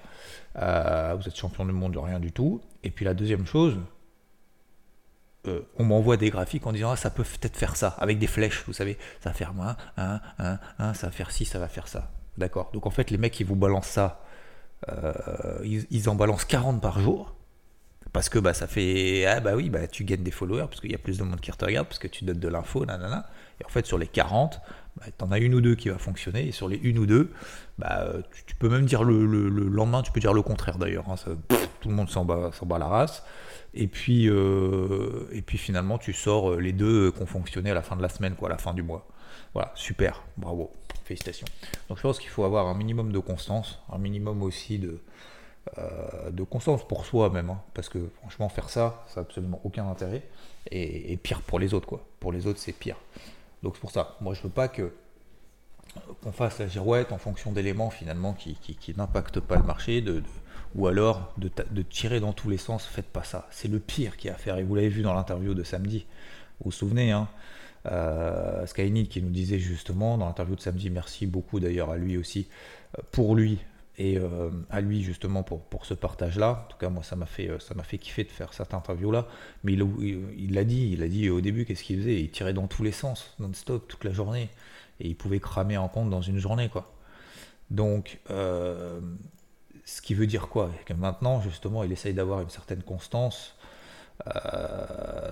Euh, 0.58 1.16
vous 1.20 1.28
êtes 1.28 1.36
champion 1.36 1.66
du 1.66 1.72
monde 1.72 1.94
de 1.94 2.00
rien 2.00 2.20
du 2.20 2.32
tout. 2.32 2.62
Et 2.84 2.92
puis 2.92 3.06
la 3.06 3.14
deuxième 3.14 3.46
chose, 3.46 3.78
euh, 5.48 5.62
on 5.78 5.84
m'envoie 5.84 6.18
des 6.18 6.30
graphiques 6.30 6.68
en 6.68 6.72
disant 6.72 6.92
ah, 6.92 6.96
ça 6.96 7.10
peut 7.10 7.24
peut-être 7.24 7.58
faire 7.58 7.76
ça, 7.76 7.96
avec 8.00 8.20
des 8.20 8.28
flèches, 8.28 8.64
vous 8.68 8.74
savez, 8.74 8.98
ça 9.22 9.30
va 9.30 9.34
faire 9.34 9.54
moins, 9.54 9.78
un, 9.98 10.20
un, 10.38 10.60
un, 10.80 10.94
ça 10.94 11.08
va 11.08 11.12
faire 11.12 11.32
ci, 11.32 11.46
ça 11.46 11.60
va 11.60 11.68
faire 11.68 11.88
ça. 11.88 12.12
D'accord 12.38 12.72
Donc 12.74 12.86
en 12.86 12.92
fait, 12.92 13.10
les 13.12 13.18
mecs 13.18 13.34
qui 13.34 13.44
vous 13.44 13.56
balancent 13.56 13.88
ça, 13.88 14.24
ils, 15.64 15.86
ils 15.92 16.10
en 16.10 16.16
balancent 16.16 16.46
40 16.46 16.82
par 16.82 17.00
jour 17.00 17.36
parce 18.14 18.30
que 18.30 18.40
bah, 18.40 18.54
ça 18.54 18.68
fait. 18.68 19.26
Ah 19.26 19.40
bah 19.40 19.56
oui, 19.56 19.70
bah, 19.70 19.88
tu 19.88 20.04
gagnes 20.04 20.24
des 20.24 20.32
followers 20.32 20.66
parce 20.68 20.82
qu'il 20.82 20.92
y 20.92 20.96
a 20.96 20.98
plus 20.98 21.18
de 21.18 21.24
monde 21.24 21.40
qui 21.40 21.52
te 21.52 21.66
regarde, 21.66 21.88
parce 21.88 22.00
que 22.00 22.08
tu 22.08 22.26
donnes 22.26 22.40
de 22.40 22.48
l'info, 22.48 22.86
nanana. 22.86 23.28
Et 23.62 23.66
en 23.66 23.70
fait, 23.70 23.86
sur 23.86 23.98
les 23.98 24.08
40, 24.08 24.60
bah, 24.98 25.06
tu 25.16 25.24
en 25.24 25.32
as 25.32 25.40
une 25.40 25.54
ou 25.54 25.62
deux 25.62 25.76
qui 25.76 25.90
va 25.90 25.98
fonctionner. 25.98 26.48
Et 26.48 26.52
sur 26.52 26.68
les 26.68 26.78
une 26.78 26.98
ou 26.98 27.06
deux, 27.06 27.32
bah, 27.78 28.08
tu, 28.46 28.56
peux 28.56 28.70
même 28.70 28.86
dire 28.86 29.04
le, 29.04 29.26
lendemain, 29.50 30.02
tu 30.02 30.12
peux 30.12 30.20
dire 30.20 30.34
le 30.34 30.42
contraire 30.42 30.78
d'ailleurs. 30.78 31.10
Hein, 31.10 31.16
tout 31.82 31.90
le 31.90 31.96
monde 31.96 32.10
s'en 32.10 32.26
bat, 32.26 32.52
bat, 32.64 32.80
la 32.80 32.88
race. 32.88 33.24
Et 33.76 33.88
puis, 33.88 34.28
euh, 34.28 35.28
et 35.32 35.44
puis 35.44 35.60
finalement, 35.60 36.00
tu 36.00 36.14
sors 36.14 36.56
les 36.56 36.74
deux 36.74 37.12
qui 37.12 37.22
ont 37.22 37.28
fonctionné 37.28 37.70
à 37.70 37.76
la 37.76 37.84
fin 37.84 37.96
de 37.96 38.02
la 38.02 38.10
semaine, 38.10 38.36
quoi, 38.36 38.50
à 38.50 38.52
la 38.52 38.58
fin 38.58 38.74
du 38.74 38.82
mois. 38.82 39.08
Voilà, 39.54 39.72
super, 39.76 40.24
bravo, 40.38 40.72
félicitations. 41.06 41.48
Donc 41.88 41.98
je 41.98 42.04
pense 42.04 42.20
qu'il 42.20 42.30
faut 42.30 42.44
avoir 42.44 42.68
un 42.68 42.76
minimum 42.76 43.12
de 43.12 43.20
constance, 43.20 43.80
un 43.92 43.98
minimum 43.98 44.42
aussi 44.42 44.80
de, 44.80 45.02
euh, 45.78 46.32
de 46.32 46.44
constance 46.44 46.88
pour 46.88 47.06
soi 47.06 47.30
même, 47.30 47.50
hein, 47.50 47.62
parce 47.74 47.90
que 47.90 48.00
franchement 48.20 48.50
faire 48.50 48.70
ça, 48.70 49.04
ça 49.08 49.22
n'a 49.22 49.28
absolument 49.28 49.62
aucun 49.64 49.88
intérêt, 49.88 50.24
et, 50.72 51.16
pire 51.18 51.42
pour 51.42 51.60
les 51.60 51.74
autres, 51.74 51.88
quoi. 51.88 52.04
Pour 52.20 52.32
les 52.32 52.48
autres, 52.48 52.60
c'est 52.60 52.74
pire. 52.74 52.98
Donc 53.62 53.76
c'est 53.76 53.82
pour 53.82 53.92
ça, 53.92 54.18
moi 54.22 54.34
je 54.34 54.42
veux 54.42 54.50
pas 54.50 54.68
que 54.68 54.92
qu'on 56.22 56.32
fasse 56.32 56.60
la 56.60 56.68
girouette 56.68 57.12
en 57.12 57.18
fonction 57.18 57.52
d'éléments 57.52 57.90
finalement 57.90 58.34
qui, 58.34 58.56
n'impactent 58.96 59.40
pas 59.40 59.56
le 59.56 59.64
marché, 59.64 60.04
ou 60.76 60.88
alors 60.88 61.34
de, 61.38 61.82
tirer 61.82 62.20
dans 62.20 62.34
tous 62.34 62.50
les 62.50 62.58
sens, 62.58 62.86
faites 62.86 63.08
pas 63.08 63.24
ça. 63.24 63.48
C'est 63.52 63.68
le 63.68 63.80
pire 63.80 64.18
qu'il 64.18 64.30
y 64.30 64.32
a 64.32 64.36
à 64.36 64.38
faire, 64.38 64.58
et 64.58 64.64
vous 64.64 64.76
l'avez 64.76 64.90
vu 64.90 65.02
dans 65.02 65.14
l'interview 65.14 65.54
de 65.54 65.64
samedi, 65.64 66.06
vous 66.60 66.66
vous 66.66 66.72
souvenez, 66.72 67.12
hein, 67.12 67.28
euh, 67.86 68.66
qui 68.66 69.22
nous 69.22 69.30
disait 69.30 69.60
justement 69.60 70.18
dans 70.18 70.26
l'interview 70.26 70.56
de 70.56 70.62
samedi, 70.62 70.90
merci 70.90 71.26
beaucoup 71.26 71.60
d'ailleurs 71.60 71.90
à 71.90 71.98
lui 71.98 72.18
aussi, 72.18 72.48
euh, 72.98 73.02
pour 73.12 73.36
lui, 73.36 73.60
et 74.00 74.18
euh, 74.18 74.50
à 74.70 74.80
lui 74.80 75.04
justement 75.04 75.44
pour, 75.44 75.62
pour 75.62 75.86
ce 75.86 75.94
partage-là. 75.94 76.64
En 76.66 76.72
tout 76.72 76.78
cas, 76.78 76.90
moi, 76.90 77.04
ça 77.04 77.18
m'a 77.18 77.26
fait, 77.26 77.50
euh, 77.50 77.60
ça 77.60 77.76
m'a 77.76 77.84
fait 77.84 77.98
kiffer 77.98 78.24
de 78.24 78.30
faire 78.30 78.54
cette 78.54 78.74
interview-là. 78.74 79.28
Mais 79.66 79.74
il 79.74 80.54
l'a 80.54 80.64
dit, 80.64 80.92
il 80.94 81.04
a 81.04 81.10
dit 81.10 81.30
au 81.30 81.42
début 81.42 81.66
qu'est-ce 81.66 81.84
qu'il 81.84 82.00
faisait? 82.00 82.22
Il 82.22 82.32
tirait 82.32 82.54
dans 82.54 82.68
tous 82.68 82.82
les 82.82 82.94
sens, 82.94 83.36
non-stop, 83.40 83.88
toute 83.90 84.06
la 84.06 84.12
journée. 84.12 84.50
Et 85.02 85.10
il 85.10 85.16
pouvait 85.16 85.42
cramer 85.42 85.78
en 85.78 85.90
compte 85.90 86.10
dans 86.10 86.22
une 86.22 86.40
journée, 86.40 86.70
quoi. 86.70 86.94
Donc, 87.72 88.20
euh, 88.32 89.02
ce 89.84 90.02
qui 90.02 90.14
veut 90.14 90.28
dire 90.28 90.48
quoi? 90.48 90.72
Que 90.86 90.94
maintenant, 90.94 91.42
justement, 91.42 91.84
il 91.84 91.92
essaye 91.92 92.14
d'avoir 92.14 92.42
une 92.42 92.50
certaine 92.50 92.82
constance 92.82 93.56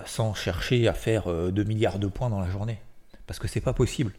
sans 0.06 0.34
chercher 0.34 0.88
à 0.88 0.94
faire 0.94 1.28
2 1.52 1.63
milliards 1.66 2.00
de 2.00 2.08
points 2.08 2.30
dans 2.30 2.40
la 2.40 2.50
journée. 2.50 2.80
Parce 3.25 3.38
que 3.38 3.48
c'est 3.50 3.60
pas 3.60 3.74
possible 3.74 4.13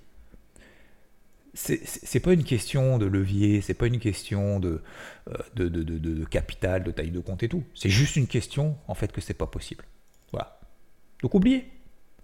c'est 1.54 2.20
pas 2.20 2.32
une 2.32 2.44
question 2.44 2.98
de 2.98 3.06
levier, 3.06 3.60
c'est 3.60 3.74
pas 3.74 3.86
une 3.86 3.98
question 3.98 4.60
de, 4.60 4.82
euh, 5.28 5.34
de, 5.54 5.68
de, 5.68 5.82
de, 5.82 6.24
capital, 6.24 6.84
de 6.84 6.90
taille 6.90 7.10
de 7.10 7.20
compte 7.20 7.42
et 7.42 7.48
tout. 7.48 7.64
C'est 7.74 7.88
juste 7.88 8.16
une 8.16 8.26
question, 8.26 8.76
en 8.86 8.94
fait, 8.94 9.12
que 9.12 9.20
c'est 9.20 9.34
pas 9.34 9.46
possible. 9.46 9.84
Voilà. 10.30 10.60
Donc 11.22 11.34
oubliez, 11.34 11.66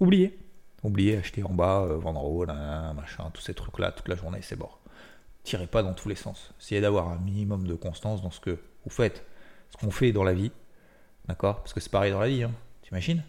oubliez. 0.00 0.38
Oubliez, 0.82 1.17
acheter 1.17 1.43
en 1.43 1.55
bas, 1.55 1.81
euh, 1.81 1.97
vendre 1.97 2.21
en 2.21 2.25
haut, 2.25 2.47
machin, 2.47 3.31
tous 3.32 3.41
ces 3.41 3.55
trucs-là, 3.55 3.93
toute 3.93 4.09
la 4.09 4.17
journée, 4.17 4.41
c'est 4.43 4.56
mort. 4.56 4.81
Tirez 5.43 5.67
pas 5.67 5.82
dans 5.82 5.94
tous 5.94 6.11
les 6.11 6.15
sens. 6.15 6.53
Essayez 6.61 6.82
d'avoir 6.82 7.09
un 7.09 7.19
minimum 7.19 7.67
de 7.67 7.75
constance 7.75 8.20
dans 8.23 8.31
ce 8.31 8.41
que 8.41 8.59
vous 8.85 8.91
faites, 8.91 9.25
ce 9.70 9.79
qu'on 9.79 9.91
fait 9.91 10.12
dans 10.12 10.25
la 10.25 10.35
vie. 10.35 10.53
D'accord? 11.27 11.56
Parce 11.56 11.73
que 11.73 11.81
c'est 11.81 11.91
pareil 11.91 12.12
dans 12.12 12.20
la 12.20 12.29
vie, 12.29 12.43
hein. 12.43 12.53
t'imagines? 12.82 13.23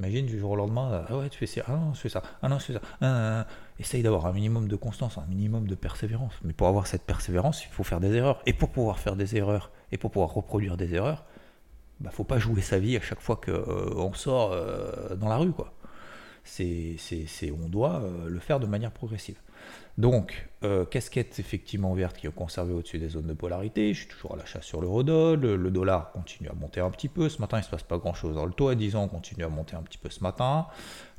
T'imagines 0.00 0.24
du 0.24 0.38
jour 0.38 0.52
au 0.52 0.56
lendemain, 0.56 1.04
ah 1.10 1.18
ouais, 1.18 1.28
tu 1.28 1.36
fais 1.36 1.44
ça, 1.44 1.60
ah 1.66 1.72
non, 1.72 1.92
je 1.92 2.00
fais 2.00 2.08
ça, 2.08 2.22
ah 2.40 2.48
non, 2.48 2.58
je 2.58 2.64
fais 2.64 2.72
ça. 2.72 3.46
Essaye 3.78 4.02
d'avoir 4.02 4.24
un 4.24 4.32
minimum 4.32 4.66
de 4.66 4.76
constance, 4.76 5.18
un 5.18 5.26
minimum 5.26 5.68
de 5.68 5.74
persévérance. 5.74 6.32
Mais 6.42 6.54
pour 6.54 6.68
avoir 6.68 6.86
cette 6.86 7.02
persévérance, 7.02 7.66
il 7.66 7.68
faut 7.68 7.84
faire 7.84 8.00
des 8.00 8.14
erreurs. 8.14 8.40
Et 8.46 8.54
pour 8.54 8.70
pouvoir 8.70 8.98
faire 8.98 9.14
des 9.14 9.36
erreurs, 9.36 9.70
et 9.92 9.98
pour 9.98 10.10
pouvoir 10.10 10.32
reproduire 10.32 10.78
des 10.78 10.94
erreurs, 10.94 11.26
bah 12.00 12.08
faut 12.10 12.24
pas 12.24 12.38
jouer 12.38 12.62
sa 12.62 12.78
vie 12.78 12.96
à 12.96 13.02
chaque 13.02 13.20
fois 13.20 13.36
qu'on 13.36 13.52
euh, 13.52 14.14
sort 14.14 14.52
euh, 14.52 15.16
dans 15.16 15.28
la 15.28 15.36
rue, 15.36 15.52
quoi. 15.52 15.74
On 17.52 17.68
doit 17.68 18.00
euh, 18.02 18.28
le 18.28 18.40
faire 18.40 18.60
de 18.60 18.66
manière 18.66 18.90
progressive. 18.90 19.36
Donc, 19.98 20.48
euh, 20.64 20.86
casquette 20.86 21.38
effectivement 21.38 21.92
verte 21.92 22.16
qui 22.16 22.26
est 22.26 22.34
conservée 22.34 22.72
au-dessus 22.72 22.98
des 22.98 23.10
zones 23.10 23.26
de 23.26 23.34
polarité. 23.34 23.92
Je 23.92 24.00
suis 24.00 24.08
toujours 24.08 24.34
à 24.34 24.36
l'achat 24.36 24.62
sur 24.62 24.80
l'eurodoll. 24.80 25.40
Le, 25.40 25.56
le, 25.56 25.70
dollar 25.70 26.12
continue 26.12 26.48
à 26.48 26.54
monter 26.54 26.80
un 26.80 26.90
petit 26.90 27.08
peu. 27.08 27.28
Ce 27.28 27.40
matin, 27.40 27.58
il 27.58 27.60
ne 27.60 27.64
se 27.66 27.70
passe 27.70 27.82
pas 27.82 27.98
grand-chose. 27.98 28.36
Le 28.36 28.52
taux 28.52 28.68
à 28.68 28.74
10 28.74 28.96
ans 28.96 29.08
continue 29.08 29.44
à 29.44 29.48
monter 29.48 29.76
un 29.76 29.82
petit 29.82 29.98
peu 29.98 30.08
ce 30.08 30.22
matin. 30.22 30.66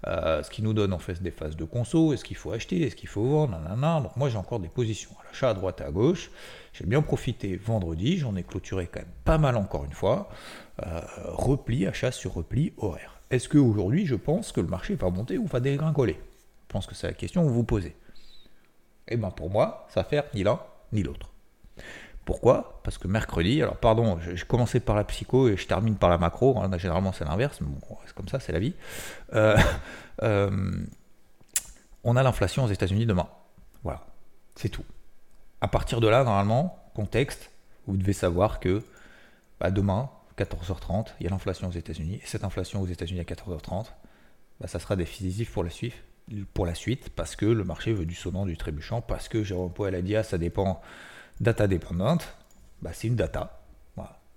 Euh, 0.08 0.42
ce 0.42 0.50
qui 0.50 0.64
nous 0.64 0.74
donne 0.74 0.94
en 0.94 1.00
fait 1.00 1.22
des 1.22 1.32
phases 1.32 1.56
de 1.56 1.64
conso. 1.64 2.14
Est-ce 2.14 2.26
qu'il 2.26 2.38
faut 2.38 2.52
acheter 2.52 2.82
Est-ce 2.82 2.96
qu'il 2.96 3.10
faut 3.10 3.24
vendre 3.24 3.60
Donc, 4.02 4.16
moi, 4.16 4.30
j'ai 4.30 4.38
encore 4.38 4.60
des 4.60 4.70
positions 4.70 5.12
à 5.22 5.28
l'achat 5.28 5.50
à 5.50 5.54
droite 5.54 5.82
et 5.82 5.84
à 5.84 5.92
gauche. 5.92 6.32
J'ai 6.74 6.86
bien 6.86 7.02
profité 7.04 7.58
vendredi. 7.58 8.18
J'en 8.18 8.36
ai 8.36 8.44
clôturé 8.44 8.88
quand 8.92 9.02
même 9.02 9.10
pas 9.26 9.38
mal 9.38 9.58
encore 9.58 9.86
une 9.86 9.94
fois. 9.94 10.30
Repli, 11.26 11.86
achat 11.86 12.12
sur 12.12 12.34
repli 12.34 12.74
horaire. 12.78 13.21
Est-ce 13.32 13.48
qu'aujourd'hui, 13.48 14.06
je 14.06 14.16
pense 14.16 14.52
que 14.52 14.60
le 14.60 14.68
marché 14.68 14.96
va 14.96 15.10
monter 15.10 15.38
ou 15.38 15.48
va 15.48 15.62
dégringoler? 15.62 16.20
Je 16.68 16.68
pense 16.68 16.86
que 16.86 16.94
c'est 16.94 17.08
la 17.08 17.14
question 17.14 17.44
que 17.44 17.48
vous 17.48 17.56
vous 17.56 17.64
posez. 17.64 17.96
Eh 19.08 19.18
bien 19.18 19.32
pour 19.32 19.50
moi, 19.50 19.88
ça 19.90 20.02
va 20.02 20.04
faire 20.04 20.26
ni 20.34 20.44
l'un 20.44 20.60
ni 20.92 21.02
l'autre. 21.02 21.32
Pourquoi? 22.26 22.82
Parce 22.84 22.98
que 22.98 23.08
mercredi, 23.08 23.62
alors 23.62 23.78
pardon, 23.78 24.20
j'ai 24.20 24.46
commencé 24.46 24.80
par 24.80 24.96
la 24.96 25.06
psycho 25.06 25.48
et 25.48 25.58
je 25.58 25.66
termine 25.66 25.96
par 25.96 26.10
la 26.10 26.18
macro, 26.18 26.60
hein, 26.60 26.70
généralement 26.78 27.14
c'est 27.14 27.26
l'inverse, 27.26 27.60
mais 27.62 27.68
bon, 27.68 27.98
c'est 28.06 28.14
comme 28.14 28.28
ça, 28.28 28.40
c'est 28.40 28.52
la 28.52 28.60
vie. 28.60 28.74
Euh, 29.34 29.58
euh, 30.24 30.72
on 32.04 32.16
a 32.16 32.24
l'inflation 32.24 32.66
aux 32.66 32.70
États-Unis 32.70 33.06
demain. 33.06 33.28
Voilà, 33.84 34.06
c'est 34.56 34.70
tout. 34.70 34.86
À 35.62 35.68
partir 35.68 36.02
de 36.02 36.08
là, 36.08 36.24
normalement, 36.24 36.78
contexte, 36.94 37.50
vous 37.88 37.98
devez 37.98 38.14
savoir 38.14 38.60
que 38.60 38.84
bah, 39.60 39.72
demain, 39.72 40.10
14h30, 40.38 41.08
il 41.20 41.24
y 41.26 41.28
a 41.28 41.30
l'inflation 41.30 41.68
aux 41.68 41.72
États-Unis, 41.72 42.20
et 42.24 42.26
cette 42.26 42.44
inflation 42.44 42.82
aux 42.82 42.88
États-Unis 42.88 43.20
à 43.20 43.24
14h30, 43.24 43.88
bah, 44.60 44.68
ça 44.68 44.80
sera 44.80 44.96
décisif 44.96 45.52
pour 45.52 45.64
la 46.66 46.76
suite 46.76 47.10
parce 47.10 47.36
que 47.36 47.46
le 47.46 47.64
marché 47.64 47.94
veut 47.94 48.06
du 48.06 48.16
sonnant, 48.16 48.46
du 48.46 48.58
trébuchant, 48.58 49.02
parce 49.02 49.28
que 49.28 49.44
Jérôme 49.44 49.74
Poel 49.74 49.96
a 49.96 50.02
dit 50.02 50.16
ah, 50.16 50.24
ça 50.24 50.38
dépend 50.38 50.82
data 51.40 51.68
dépendante, 51.68 52.36
bah, 52.82 52.92
c'est 52.94 53.08
une 53.08 53.16
data. 53.16 53.62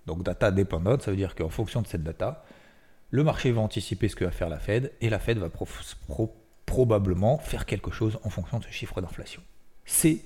Donc 0.07 0.23
data 0.23 0.51
dépendante, 0.51 1.03
ça 1.03 1.11
veut 1.11 1.17
dire 1.17 1.35
qu'en 1.35 1.49
fonction 1.49 1.83
de 1.83 1.87
cette 1.87 2.03
data, 2.03 2.45
le 3.11 3.25
marché 3.25 3.53
va 3.53 3.61
anticiper 3.61 4.09
ce 4.09 4.17
que 4.17 4.25
va 4.25 4.31
faire 4.31 4.49
la 4.49 4.59
Fed 4.59 4.93
et 5.01 5.09
la 5.09 5.19
Fed 5.19 5.39
va 5.39 5.49
probablement 6.67 7.39
faire 7.39 7.67
quelque 7.67 7.91
chose 7.91 8.19
en 8.23 8.31
fonction 8.31 8.59
de 8.59 8.65
ce 8.65 8.71
chiffre 8.71 9.01
d'inflation. 9.01 9.43
C'est. 9.85 10.21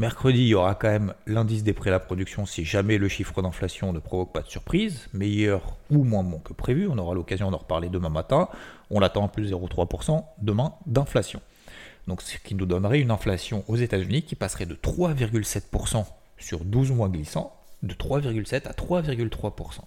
Mercredi, 0.00 0.40
il 0.40 0.46
y 0.46 0.54
aura 0.54 0.74
quand 0.76 0.88
même 0.88 1.12
l'indice 1.26 1.62
des 1.62 1.74
prix 1.74 1.90
à 1.90 1.92
la 1.92 2.00
production 2.00 2.46
si 2.46 2.64
jamais 2.64 2.96
le 2.96 3.06
chiffre 3.06 3.42
d'inflation 3.42 3.92
ne 3.92 3.98
provoque 3.98 4.32
pas 4.32 4.40
de 4.40 4.48
surprise, 4.48 5.08
meilleur 5.12 5.76
ou 5.90 6.04
moins 6.04 6.24
bon 6.24 6.38
que 6.38 6.54
prévu. 6.54 6.88
On 6.88 6.96
aura 6.96 7.14
l'occasion 7.14 7.50
d'en 7.50 7.58
reparler 7.58 7.90
demain 7.90 8.08
matin. 8.08 8.48
On 8.88 8.98
l'attend 8.98 9.24
en 9.24 9.28
plus 9.28 9.52
0,3% 9.52 10.24
demain 10.40 10.72
d'inflation. 10.86 11.42
Donc 12.06 12.22
ce 12.22 12.38
qui 12.38 12.54
nous 12.54 12.64
donnerait 12.64 13.00
une 13.00 13.10
inflation 13.10 13.62
aux 13.68 13.76
États-Unis 13.76 14.22
qui 14.22 14.36
passerait 14.36 14.64
de 14.64 14.74
3,7% 14.74 16.06
sur 16.38 16.64
12 16.64 16.92
mois 16.92 17.10
glissants, 17.10 17.54
de 17.82 17.92
3,7 17.92 18.68
à 18.68 18.72
3,3%. 18.72 19.80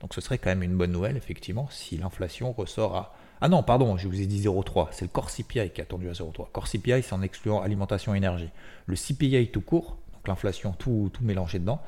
Donc 0.00 0.14
ce 0.14 0.20
serait 0.20 0.38
quand 0.38 0.50
même 0.50 0.64
une 0.64 0.76
bonne 0.76 0.90
nouvelle, 0.90 1.16
effectivement, 1.16 1.68
si 1.70 1.96
l'inflation 1.96 2.50
ressort 2.50 2.96
à... 2.96 3.14
Ah 3.44 3.48
non, 3.48 3.64
pardon, 3.64 3.96
je 3.96 4.06
vous 4.06 4.20
ai 4.20 4.26
dit 4.26 4.40
0,3, 4.40 4.90
c'est 4.92 5.04
le 5.04 5.08
core 5.08 5.28
CPI 5.28 5.70
qui 5.70 5.80
a 5.80 5.82
attendu 5.82 6.08
à 6.08 6.12
0,3. 6.12 6.46
Core 6.52 6.68
CPI, 6.68 7.02
c'est 7.02 7.12
en 7.12 7.22
excluant 7.22 7.60
alimentation 7.60 8.14
et 8.14 8.18
énergie. 8.18 8.50
Le 8.86 8.94
CPI 8.94 9.48
tout 9.48 9.60
court, 9.60 9.96
donc 10.12 10.28
l'inflation 10.28 10.70
tout, 10.78 11.10
tout 11.12 11.24
mélangé 11.24 11.58
dedans, 11.58 11.82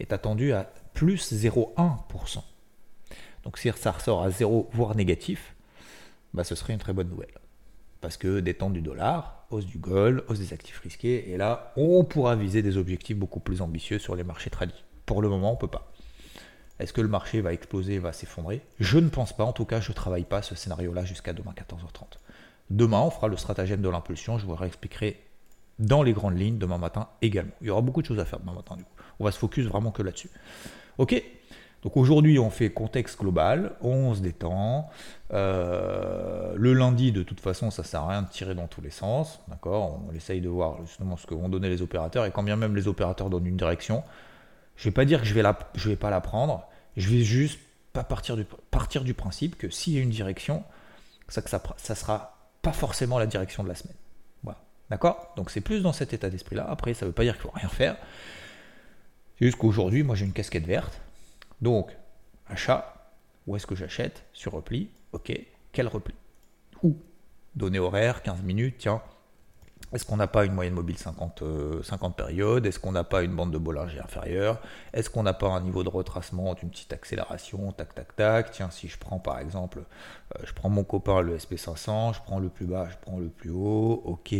est 0.00 0.14
attendu 0.14 0.54
à 0.54 0.72
plus 0.94 1.30
0,1%. 1.30 2.38
Donc 3.42 3.58
si 3.58 3.70
ça 3.76 3.92
ressort 3.92 4.22
à 4.22 4.30
0, 4.30 4.70
voire 4.72 4.96
négatif, 4.96 5.54
bah, 6.32 6.42
ce 6.42 6.54
serait 6.54 6.72
une 6.72 6.78
très 6.78 6.94
bonne 6.94 7.10
nouvelle. 7.10 7.34
Parce 8.00 8.16
que 8.16 8.40
détente 8.40 8.72
du 8.72 8.80
dollar, 8.80 9.44
hausse 9.50 9.66
du 9.66 9.76
gold, 9.76 10.24
hausse 10.28 10.38
des 10.38 10.54
actifs 10.54 10.78
risqués, 10.78 11.30
et 11.30 11.36
là, 11.36 11.74
on 11.76 12.04
pourra 12.04 12.34
viser 12.34 12.62
des 12.62 12.78
objectifs 12.78 13.18
beaucoup 13.18 13.40
plus 13.40 13.60
ambitieux 13.60 13.98
sur 13.98 14.16
les 14.16 14.24
marchés 14.24 14.48
tradis. 14.48 14.84
Pour 15.04 15.20
le 15.20 15.28
moment, 15.28 15.50
on 15.50 15.54
ne 15.56 15.60
peut 15.60 15.68
pas. 15.68 15.92
Est-ce 16.80 16.92
que 16.92 17.00
le 17.00 17.08
marché 17.08 17.40
va 17.40 17.52
exploser, 17.52 17.98
va 17.98 18.12
s'effondrer? 18.12 18.62
Je 18.80 18.98
ne 18.98 19.08
pense 19.08 19.34
pas, 19.34 19.44
en 19.44 19.52
tout 19.52 19.64
cas 19.64 19.80
je 19.80 19.90
ne 19.90 19.94
travaille 19.94 20.24
pas 20.24 20.42
ce 20.42 20.54
scénario-là 20.54 21.04
jusqu'à 21.04 21.32
demain 21.32 21.52
14h30. 21.52 22.18
Demain, 22.70 23.00
on 23.00 23.10
fera 23.10 23.28
le 23.28 23.36
stratagème 23.36 23.82
de 23.82 23.88
l'impulsion, 23.88 24.38
je 24.38 24.46
vous 24.46 24.54
réexpliquerai 24.54 25.20
dans 25.78 26.02
les 26.02 26.12
grandes 26.12 26.38
lignes 26.38 26.58
demain 26.58 26.78
matin 26.78 27.08
également. 27.22 27.52
Il 27.60 27.68
y 27.68 27.70
aura 27.70 27.82
beaucoup 27.82 28.02
de 28.02 28.06
choses 28.06 28.18
à 28.18 28.24
faire 28.24 28.40
demain 28.40 28.54
matin 28.54 28.76
du 28.76 28.84
coup. 28.84 28.90
On 29.18 29.24
va 29.24 29.30
se 29.30 29.38
focus 29.38 29.66
vraiment 29.66 29.90
que 29.90 30.02
là-dessus. 30.02 30.30
Ok? 30.98 31.22
Donc 31.84 31.98
aujourd'hui, 31.98 32.38
on 32.38 32.48
fait 32.48 32.70
contexte 32.70 33.20
global, 33.20 33.72
on 33.82 34.14
se 34.14 34.20
détend. 34.20 34.88
Euh, 35.34 36.54
le 36.56 36.72
lundi, 36.72 37.12
de 37.12 37.22
toute 37.22 37.40
façon, 37.40 37.70
ça 37.70 37.84
sert 37.84 38.00
à 38.00 38.08
rien 38.08 38.22
de 38.22 38.28
tirer 38.28 38.54
dans 38.54 38.66
tous 38.66 38.80
les 38.80 38.90
sens. 38.90 39.40
D'accord? 39.48 40.00
On 40.08 40.14
essaye 40.14 40.40
de 40.40 40.48
voir 40.48 40.78
justement 40.86 41.18
ce 41.18 41.26
que 41.26 41.34
vont 41.34 41.50
donner 41.50 41.68
les 41.68 41.82
opérateurs. 41.82 42.24
Et 42.24 42.30
quand 42.30 42.42
bien 42.42 42.56
même 42.56 42.74
les 42.74 42.88
opérateurs 42.88 43.28
donnent 43.28 43.46
une 43.46 43.58
direction, 43.58 44.02
je 44.76 44.84
vais 44.84 44.92
pas 44.92 45.04
dire 45.04 45.20
que 45.20 45.26
je 45.26 45.34
vais, 45.34 45.42
vais 45.74 45.96
pas 45.96 46.10
la 46.10 46.20
prendre, 46.20 46.66
je 46.96 47.08
vais 47.08 47.22
juste 47.22 47.58
pas 47.92 48.04
partir 48.04 48.36
du, 48.36 48.44
partir 48.70 49.04
du 49.04 49.14
principe 49.14 49.56
que 49.56 49.70
s'il 49.70 49.94
y 49.94 49.98
a 49.98 50.00
une 50.00 50.10
direction, 50.10 50.64
ça 51.28 51.40
ne 51.40 51.58
ça 51.76 51.94
sera 51.94 52.36
pas 52.62 52.72
forcément 52.72 53.18
la 53.18 53.26
direction 53.26 53.62
de 53.62 53.68
la 53.68 53.74
semaine. 53.74 53.96
Voilà. 54.42 54.58
D'accord? 54.90 55.32
Donc 55.36 55.50
c'est 55.50 55.60
plus 55.60 55.82
dans 55.82 55.92
cet 55.92 56.12
état 56.12 56.30
d'esprit-là. 56.30 56.66
Après, 56.68 56.94
ça 56.94 57.06
veut 57.06 57.12
pas 57.12 57.22
dire 57.22 57.34
qu'il 57.34 57.42
faut 57.42 57.50
rien 57.50 57.68
faire. 57.68 57.96
C'est 59.38 59.46
juste 59.46 59.58
qu'aujourd'hui, 59.58 60.02
moi 60.02 60.16
j'ai 60.16 60.24
une 60.24 60.32
casquette 60.32 60.66
verte. 60.66 61.00
Donc, 61.60 61.96
achat, 62.48 63.12
où 63.46 63.56
est-ce 63.56 63.66
que 63.66 63.74
j'achète? 63.74 64.24
Sur 64.32 64.52
repli, 64.52 64.90
ok. 65.12 65.32
Quel 65.72 65.88
repli? 65.88 66.14
Où? 66.82 66.96
Données 67.54 67.78
horaires, 67.78 68.22
15 68.22 68.42
minutes, 68.42 68.76
tiens, 68.78 69.02
est-ce 69.92 70.04
qu'on 70.04 70.16
n'a 70.16 70.26
pas 70.26 70.44
une 70.44 70.52
moyenne 70.52 70.74
mobile 70.74 70.98
50, 70.98 71.42
50 71.82 72.20
euh, 72.20 72.24
périodes? 72.24 72.66
Est-ce 72.66 72.80
qu'on 72.80 72.92
n'a 72.92 73.04
pas 73.04 73.22
une 73.22 73.34
bande 73.34 73.52
de 73.52 73.58
Bollinger 73.58 74.00
inférieure 74.00 74.60
Est-ce 74.92 75.08
qu'on 75.10 75.22
n'a 75.22 75.34
pas 75.34 75.48
un 75.48 75.60
niveau 75.60 75.84
de 75.84 75.88
retracement 75.88 76.54
d'une 76.54 76.70
petite 76.70 76.92
accélération 76.92 77.70
Tac, 77.72 77.94
tac, 77.94 78.16
tac? 78.16 78.50
Tiens, 78.50 78.70
si 78.70 78.88
je 78.88 78.98
prends 78.98 79.18
par 79.18 79.38
exemple, 79.38 79.78
euh, 79.78 80.40
je 80.44 80.52
prends 80.52 80.68
mon 80.68 80.82
copain 80.82 81.20
le 81.20 81.36
SP500, 81.36 82.14
je 82.14 82.20
prends 82.22 82.40
le 82.40 82.48
plus 82.48 82.66
bas, 82.66 82.88
je 82.90 82.96
prends 83.00 83.18
le 83.18 83.28
plus 83.28 83.50
haut. 83.50 84.02
Ok. 84.04 84.34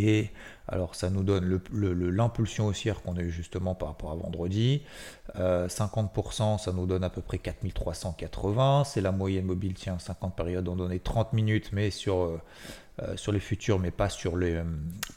Alors 0.67 0.95
ça 0.95 1.11
nous 1.11 1.23
donne 1.23 1.61
l'impulsion 1.73 2.67
haussière 2.67 3.03
qu'on 3.03 3.17
a 3.17 3.21
eu 3.21 3.31
justement 3.31 3.75
par 3.75 3.89
rapport 3.89 4.11
à 4.13 4.17
vendredi. 4.17 4.83
50%, 5.37 6.55
euh, 6.55 6.59
ça 6.59 6.73
nous 6.73 6.87
donne 6.87 7.05
à 7.05 7.11
peu 7.11 7.21
près 7.21 7.39
4380. 7.39 8.85
C'est 8.85 9.03
la 9.03 9.13
moyenne 9.13 9.45
mobile, 9.45 9.75
tiens, 9.75 9.99
50 9.99 10.35
périodes, 10.35 10.67
on 10.69 10.77
donnait 10.77 11.01
30 11.01 11.33
minutes, 11.35 11.71
mais 11.73 11.91
sur 11.91 12.41
sur 13.17 13.33
les 13.33 13.41
futurs, 13.41 13.81
mais 13.81 13.91
pas 13.91 14.09
sur, 14.09 14.37
les, 14.37 14.55
euh, 14.55 14.65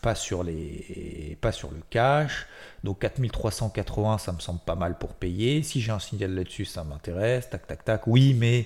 pas, 0.01 0.15
sur 0.15 0.43
les, 0.43 1.38
pas 1.41 1.51
sur 1.51 1.69
le 1.69 1.79
cash. 1.89 2.48
Donc 2.84 3.00
4380, 3.00 4.17
ça 4.17 4.31
me 4.31 4.39
semble 4.39 4.62
pas 4.65 4.75
mal 4.75 4.98
pour 4.98 5.13
payer. 5.13 5.62
Si 5.62 5.79
j'ai 5.81 5.91
un 5.91 6.00
signal 6.00 6.34
là-dessus, 6.34 6.65
ça 6.65 6.84
m'intéresse. 6.84 7.50
Tac, 7.50 7.67
tac, 7.67 7.86
tac. 7.86 8.07
Oui, 8.07 8.34
mais 8.34 8.65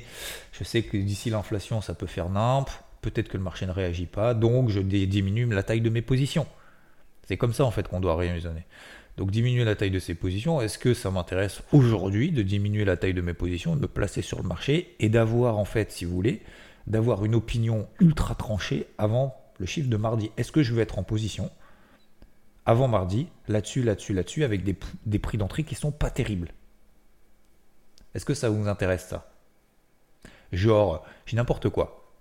je 0.54 0.64
sais 0.64 0.84
que 0.84 0.96
d'ici 0.96 1.30
l'inflation, 1.30 1.82
ça 1.82 1.94
peut 1.94 2.08
faire 2.08 2.30
nimp. 2.30 2.70
Peut-être 3.02 3.28
que 3.28 3.38
le 3.38 3.44
marché 3.44 3.66
ne 3.66 3.72
réagit 3.72 4.06
pas. 4.06 4.34
Donc 4.34 4.70
je 4.70 4.80
diminue 4.80 5.46
la 5.48 5.64
taille 5.64 5.82
de 5.82 5.90
mes 5.90 6.02
positions. 6.02 6.48
C'est 7.28 7.38
comme 7.38 7.54
ça 7.54 7.66
en 7.66 7.72
fait 7.72 7.88
qu'on 7.88 8.00
doit 8.00 8.16
raisonner. 8.16 8.66
Donc 9.18 9.30
diminuer 9.30 9.66
la 9.66 9.76
taille 9.76 9.92
de 9.92 10.00
ces 10.00 10.16
positions, 10.16 10.62
est-ce 10.62 10.78
que 10.78 10.94
ça 10.94 11.12
m'intéresse 11.12 11.62
aujourd'hui 11.74 12.32
de 12.32 12.42
diminuer 12.44 12.86
la 12.86 12.96
taille 12.96 13.14
de 13.14 13.22
mes 13.22 13.34
positions, 13.34 13.76
de 13.76 13.82
me 13.82 13.88
placer 13.88 14.22
sur 14.22 14.42
le 14.42 14.48
marché 14.48 14.96
et 15.00 15.10
d'avoir 15.10 15.58
en 15.58 15.66
fait, 15.66 15.92
si 15.92 16.06
vous 16.06 16.14
voulez, 16.14 16.42
d'avoir 16.88 17.26
une 17.26 17.36
opinion 17.36 17.88
ultra 18.00 18.36
tranchée 18.36 18.88
avant 18.98 19.36
le 19.60 19.66
chiffre 19.66 19.90
de 19.90 19.98
mardi. 19.98 20.32
Est-ce 20.38 20.52
que 20.52 20.64
je 20.64 20.74
vais 20.74 20.82
être 20.82 21.00
en 21.00 21.04
position 21.04 21.52
avant 22.66 22.88
mardi, 22.88 23.28
là-dessus, 23.48 23.82
là-dessus, 23.82 24.14
là-dessus, 24.14 24.44
avec 24.44 24.64
des, 24.64 25.20
prix 25.20 25.38
d'entrée 25.38 25.64
qui 25.64 25.76
sont 25.76 25.92
pas 25.92 26.10
terribles? 26.10 26.50
Est-ce 28.14 28.26
que 28.26 28.34
ça 28.34 28.50
vous 28.50 28.68
intéresse 28.68 29.08
ça? 29.08 29.32
Genre, 30.52 31.06
j'ai 31.26 31.38
n'importe 31.38 31.70
quoi. 31.70 32.12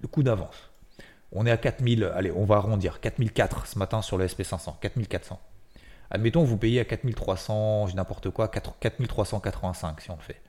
Le 0.00 0.08
coup 0.08 0.22
d'avance. 0.22 0.70
On 1.32 1.46
est 1.46 1.50
à 1.50 1.56
4000, 1.56 2.04
allez, 2.14 2.30
on 2.30 2.44
va 2.44 2.56
arrondir, 2.56 3.00
4004 3.00 3.66
ce 3.66 3.78
matin 3.78 4.02
sur 4.02 4.18
le 4.18 4.26
SP500, 4.26 4.78
4400. 4.80 5.40
Admettons, 6.10 6.44
vous 6.44 6.56
payez 6.56 6.80
à 6.80 6.84
4300, 6.84 7.88
j'ai 7.88 7.94
n'importe 7.94 8.30
quoi, 8.30 8.48
4385 8.48 10.00
si 10.00 10.10
on 10.10 10.16
le 10.16 10.22
fait. 10.22 10.40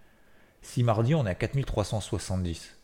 Si 0.62 0.84
mardi, 0.84 1.16
on 1.16 1.26
est 1.26 1.32
à 1.32 1.36
4370 1.36 2.77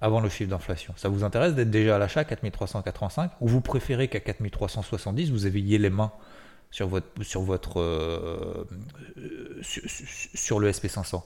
avant 0.00 0.20
le 0.20 0.28
chiffre 0.28 0.50
d'inflation. 0.50 0.94
Ça 0.96 1.08
vous 1.08 1.24
intéresse 1.24 1.54
d'être 1.54 1.70
déjà 1.70 1.96
à 1.96 1.98
l'achat 1.98 2.20
à 2.20 2.24
4385 2.24 3.32
ou 3.40 3.48
vous 3.48 3.60
préférez 3.60 4.08
qu'à 4.08 4.20
4370 4.20 5.30
vous 5.30 5.46
ayez 5.46 5.78
les 5.78 5.90
mains 5.90 6.12
sur 6.70 6.88
votre 6.88 7.06
sur 7.22 7.42
votre 7.42 7.80
euh, 7.80 8.64
sur, 9.62 10.60
le 10.60 10.70
SP500 10.70 11.22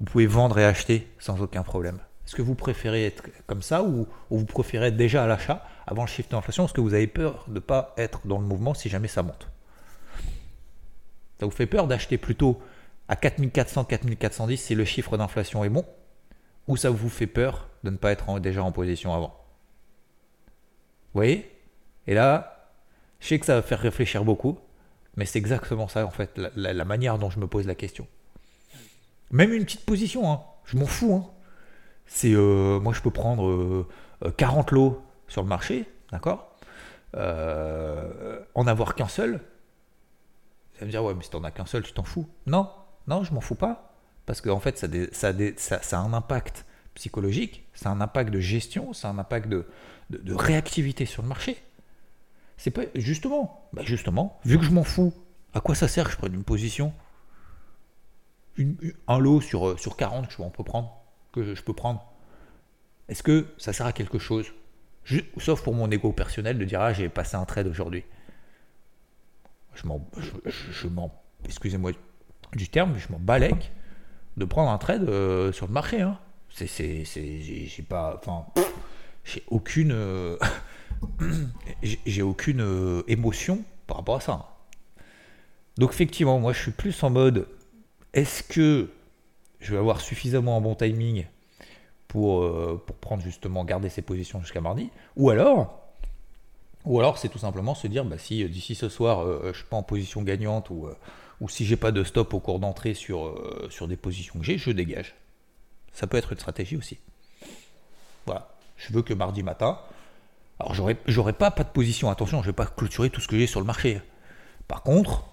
Vous 0.00 0.06
pouvez 0.06 0.26
vendre 0.26 0.58
et 0.58 0.64
acheter 0.64 1.08
sans 1.18 1.40
aucun 1.42 1.62
problème. 1.62 1.98
Est-ce 2.26 2.34
que 2.34 2.42
vous 2.42 2.56
préférez 2.56 3.06
être 3.06 3.22
comme 3.46 3.62
ça 3.62 3.84
ou, 3.84 4.08
vous 4.30 4.44
préférez 4.44 4.88
être 4.88 4.96
déjà 4.96 5.22
à 5.22 5.26
l'achat 5.28 5.64
avant 5.86 6.02
le 6.02 6.08
chiffre 6.08 6.28
d'inflation? 6.28 6.64
Est-ce 6.64 6.72
que 6.72 6.80
vous 6.80 6.94
avez 6.94 7.06
peur 7.06 7.44
de 7.46 7.54
ne 7.54 7.60
pas 7.60 7.94
être 7.96 8.26
dans 8.26 8.38
le 8.38 8.44
mouvement 8.44 8.74
si 8.74 8.88
jamais 8.88 9.06
ça 9.06 9.22
monte? 9.22 9.48
Ça 11.38 11.46
vous 11.46 11.52
fait 11.52 11.66
peur 11.66 11.86
d'acheter 11.86 12.18
plutôt 12.18 12.60
à 13.08 13.14
4400, 13.14 13.84
4410 13.84 14.56
si 14.56 14.74
le 14.74 14.84
chiffre 14.84 15.16
d'inflation 15.16 15.62
est 15.62 15.68
bon? 15.68 15.84
Ou 16.68 16.76
ça 16.76 16.90
vous 16.90 17.08
fait 17.08 17.26
peur 17.26 17.68
de 17.84 17.90
ne 17.90 17.96
pas 17.96 18.12
être 18.12 18.38
déjà 18.40 18.62
en 18.62 18.72
position 18.72 19.14
avant? 19.14 19.34
Vous 21.12 21.20
voyez? 21.20 21.50
Et 22.06 22.14
là, 22.14 22.70
je 23.20 23.28
sais 23.28 23.38
que 23.38 23.46
ça 23.46 23.54
va 23.54 23.62
faire 23.62 23.80
réfléchir 23.80 24.24
beaucoup, 24.24 24.58
mais 25.16 25.24
c'est 25.24 25.38
exactement 25.38 25.88
ça 25.88 26.04
en 26.04 26.10
fait, 26.10 26.38
la, 26.56 26.84
manière 26.84 27.18
dont 27.18 27.30
je 27.30 27.40
me 27.40 27.46
pose 27.46 27.66
la 27.66 27.74
question. 27.74 28.06
Même 29.30 29.52
une 29.52 29.64
petite 29.64 29.84
position, 29.84 30.30
hein, 30.30 30.42
je 30.64 30.76
m'en 30.76 30.86
fous. 30.86 31.14
Hein. 31.14 31.30
C'est 32.06 32.32
euh, 32.34 32.78
moi 32.78 32.92
je 32.92 33.00
peux 33.00 33.10
prendre 33.10 33.86
40 34.36 34.72
euh, 34.72 34.74
lots 34.74 35.02
sur 35.26 35.42
le 35.42 35.48
marché, 35.48 35.86
d'accord? 36.12 36.56
Euh, 37.16 38.40
En 38.54 38.66
avoir 38.66 38.94
qu'un 38.94 39.08
seul. 39.08 39.40
Ça 40.78 40.84
veut 40.84 40.90
dire 40.90 41.02
ouais 41.02 41.14
mais 41.14 41.24
si 41.24 41.30
t'en 41.30 41.42
as 41.42 41.50
qu'un 41.50 41.66
seul, 41.66 41.82
tu 41.82 41.92
t'en 41.92 42.04
fous. 42.04 42.28
Non, 42.46 42.70
non, 43.08 43.24
je 43.24 43.32
m'en 43.32 43.40
fous 43.40 43.54
pas. 43.54 43.85
Parce 44.26 44.40
qu'en 44.40 44.58
fait, 44.58 44.76
ça, 45.12 45.28
a 45.28 46.00
un 46.00 46.12
impact 46.12 46.66
psychologique, 46.94 47.64
ça 47.74 47.90
a 47.90 47.92
un 47.92 48.00
impact 48.00 48.30
de 48.30 48.40
gestion, 48.40 48.92
ça 48.92 49.08
a 49.08 49.12
un 49.12 49.18
impact 49.18 49.48
de, 49.48 49.64
réactivité 50.28 51.06
sur 51.06 51.22
le 51.22 51.28
marché. 51.28 51.56
C'est 52.56 52.70
pas 52.70 52.82
justement, 52.94 53.68
bah 53.72 53.82
justement, 53.84 54.40
vu 54.44 54.58
que 54.58 54.64
je 54.64 54.70
m'en 54.70 54.82
fous, 54.82 55.14
à 55.54 55.60
quoi 55.60 55.74
ça 55.74 55.88
sert 55.88 56.06
que 56.06 56.12
je 56.12 56.16
prenne 56.16 56.34
une 56.34 56.44
position? 56.44 56.92
Un 59.06 59.18
lot 59.18 59.40
sur, 59.40 59.68
euh, 59.68 59.76
sur 59.76 59.96
40 59.96 60.26
que 60.26 60.32
je 60.32 60.42
peux 60.42 60.64
prendre, 60.64 60.90
que 61.32 61.54
je 61.54 61.62
peux 61.62 61.74
prendre. 61.74 62.02
Est-ce 63.08 63.22
que 63.22 63.46
ça 63.58 63.72
sert 63.72 63.86
à 63.86 63.92
quelque 63.92 64.18
chose? 64.18 64.46
Sauf 65.38 65.62
pour 65.62 65.74
mon 65.74 65.90
ego 65.90 66.12
personnel 66.12 66.58
de 66.58 66.64
dire 66.64 66.80
ah 66.80 66.92
j'ai 66.92 67.08
passé 67.08 67.36
un 67.36 67.44
trade 67.44 67.68
aujourd'hui. 67.68 68.04
Je 69.74 69.86
m'en, 69.86 70.00
excusez-moi 71.44 71.92
du 72.54 72.68
terme, 72.68 72.96
je 72.98 73.12
m'en 73.12 73.18
balèque 73.18 73.70
de 74.36 74.44
prendre 74.44 74.70
un 74.70 74.78
trade 74.78 75.08
euh, 75.08 75.52
sur 75.52 75.66
le 75.66 75.72
marché. 75.72 76.00
Hein. 76.00 76.18
C'est, 76.50 76.66
c'est, 76.66 77.04
j'ai 77.04 77.82
pas, 77.82 78.20
j'ai 79.24 79.42
aucune, 79.48 79.92
euh, 79.92 80.38
j'ai 81.82 82.22
aucune 82.22 82.60
euh, 82.62 83.02
émotion 83.08 83.62
par 83.86 83.98
rapport 83.98 84.16
à 84.16 84.20
ça. 84.20 84.56
Donc 85.76 85.90
effectivement, 85.90 86.38
moi 86.38 86.52
je 86.52 86.62
suis 86.62 86.70
plus 86.70 87.02
en 87.02 87.10
mode, 87.10 87.46
est-ce 88.14 88.42
que 88.42 88.88
je 89.60 89.72
vais 89.72 89.78
avoir 89.78 90.00
suffisamment 90.00 90.56
un 90.56 90.60
bon 90.62 90.74
timing 90.74 91.26
pour, 92.08 92.50
prendre 93.02 93.22
justement, 93.22 93.64
garder 93.64 93.90
ses 93.90 94.00
positions 94.00 94.40
jusqu'à 94.40 94.62
mardi? 94.62 94.90
Ou 95.16 95.28
alors, 95.28 95.82
ou 96.86 96.98
alors 96.98 97.18
c'est 97.18 97.28
tout 97.28 97.38
simplement 97.38 97.74
se 97.74 97.86
dire, 97.88 98.06
bah, 98.06 98.16
si 98.16 98.48
d'ici 98.48 98.74
ce 98.74 98.88
soir, 98.88 99.26
je 99.42 99.48
ne 99.48 99.52
suis 99.52 99.64
pas 99.64 99.76
en 99.76 99.82
position 99.82 100.22
gagnante 100.22 100.70
ou, 100.70 100.88
ou 101.40 101.48
si 101.48 101.66
j'ai 101.66 101.76
pas 101.76 101.92
de 101.92 102.02
stop 102.04 102.34
au 102.34 102.40
cours 102.40 102.58
d'entrée 102.58 102.94
sur, 102.94 103.38
sur 103.70 103.88
des 103.88 103.96
positions 103.96 104.38
que 104.38 104.44
j'ai, 104.44 104.58
je 104.58 104.70
dégage. 104.70 105.14
Ça 105.92 106.06
peut 106.06 106.16
être 106.16 106.32
une 106.32 106.38
stratégie 106.38 106.76
aussi. 106.76 106.98
Voilà. 108.26 108.48
Je 108.76 108.92
veux 108.92 109.02
que 109.02 109.14
mardi 109.14 109.42
matin, 109.42 109.78
alors 110.58 110.74
j'aurais 110.74 111.32
pas 111.32 111.50
pas 111.50 111.64
de 111.64 111.70
position. 111.70 112.10
Attention, 112.10 112.42
je 112.42 112.46
vais 112.46 112.52
pas 112.52 112.66
clôturer 112.66 113.10
tout 113.10 113.20
ce 113.20 113.28
que 113.28 113.38
j'ai 113.38 113.46
sur 113.46 113.60
le 113.60 113.66
marché. 113.66 114.00
Par 114.68 114.82
contre, 114.82 115.24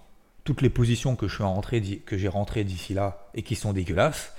toutes 0.43 0.61
les 0.61 0.69
positions 0.69 1.15
que 1.15 1.27
j'ai 1.27 2.27
rentrées 2.27 2.63
d'ici 2.63 2.93
là 2.93 3.27
et 3.33 3.43
qui 3.43 3.55
sont 3.55 3.73
dégueulasses, 3.73 4.33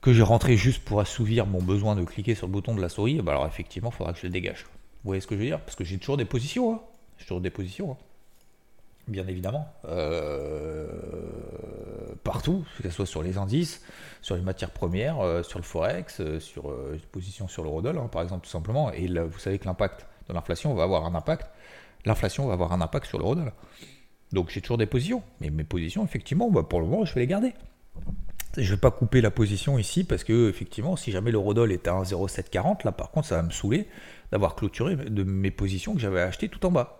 que 0.00 0.12
j'ai 0.12 0.22
rentré 0.22 0.56
juste 0.56 0.84
pour 0.84 1.00
assouvir 1.00 1.46
mon 1.46 1.62
besoin 1.62 1.96
de 1.96 2.04
cliquer 2.04 2.34
sur 2.34 2.46
le 2.46 2.52
bouton 2.52 2.74
de 2.74 2.80
la 2.80 2.88
souris, 2.88 3.20
bah 3.20 3.32
alors 3.32 3.46
effectivement, 3.46 3.90
il 3.92 3.96
faudra 3.96 4.12
que 4.12 4.18
je 4.18 4.26
le 4.26 4.32
dégage. 4.32 4.64
Vous 5.04 5.08
voyez 5.10 5.20
ce 5.20 5.26
que 5.26 5.34
je 5.34 5.40
veux 5.40 5.46
dire? 5.46 5.60
Parce 5.60 5.76
que 5.76 5.84
j'ai 5.84 5.98
toujours 5.98 6.16
des 6.16 6.24
positions. 6.24 6.74
Hein. 6.74 6.80
J'ai 7.18 7.24
toujours 7.24 7.40
des 7.40 7.50
positions. 7.50 7.92
Hein 7.92 7.96
bien 9.08 9.26
évidemment, 9.26 9.66
euh, 9.86 10.86
partout, 12.24 12.64
que 12.76 12.84
ce 12.84 12.90
soit 12.90 13.06
sur 13.06 13.22
les 13.22 13.38
indices, 13.38 13.82
sur 14.22 14.36
les 14.36 14.42
matières 14.42 14.70
premières, 14.70 15.20
euh, 15.20 15.42
sur 15.42 15.58
le 15.58 15.64
forex, 15.64 16.20
euh, 16.20 16.38
sur 16.38 16.66
une 16.92 17.00
position 17.00 17.48
sur 17.48 17.64
l'eurodoll, 17.64 17.98
hein, 17.98 18.08
par 18.10 18.22
exemple, 18.22 18.44
tout 18.44 18.50
simplement. 18.50 18.92
Et 18.92 19.08
vous 19.08 19.38
savez 19.38 19.58
que 19.58 19.64
l'impact 19.64 20.06
de 20.28 20.34
l'inflation 20.34 20.74
va 20.74 20.84
avoir 20.84 21.06
un 21.06 21.14
impact. 21.14 21.50
L'inflation 22.04 22.46
va 22.46 22.52
avoir 22.52 22.72
un 22.72 22.80
impact 22.80 23.06
sur 23.06 23.18
l'eurodoll. 23.18 23.52
Donc 24.32 24.50
j'ai 24.50 24.60
toujours 24.60 24.78
des 24.78 24.86
positions, 24.86 25.22
mais 25.40 25.50
mes 25.50 25.64
positions, 25.64 26.04
effectivement, 26.04 26.50
bah, 26.50 26.62
pour 26.62 26.80
le 26.80 26.86
moment, 26.86 27.04
je 27.04 27.14
vais 27.14 27.20
les 27.20 27.26
garder. 27.26 27.54
Je 28.56 28.62
ne 28.62 28.70
vais 28.70 28.76
pas 28.76 28.90
couper 28.90 29.20
la 29.20 29.30
position 29.30 29.78
ici 29.78 30.04
parce 30.04 30.24
que 30.24 30.48
effectivement, 30.48 30.96
si 30.96 31.12
jamais 31.12 31.30
l'eurodoll 31.30 31.70
est 31.70 31.86
à 31.86 31.92
1,0740, 31.92 32.84
là 32.84 32.92
par 32.92 33.10
contre, 33.10 33.28
ça 33.28 33.36
va 33.36 33.42
me 33.42 33.50
saouler 33.50 33.86
d'avoir 34.32 34.56
clôturé 34.56 34.96
de 34.96 35.22
mes 35.22 35.50
positions 35.50 35.94
que 35.94 36.00
j'avais 36.00 36.20
achetées 36.20 36.48
tout 36.48 36.64
en 36.66 36.70
bas. 36.70 36.97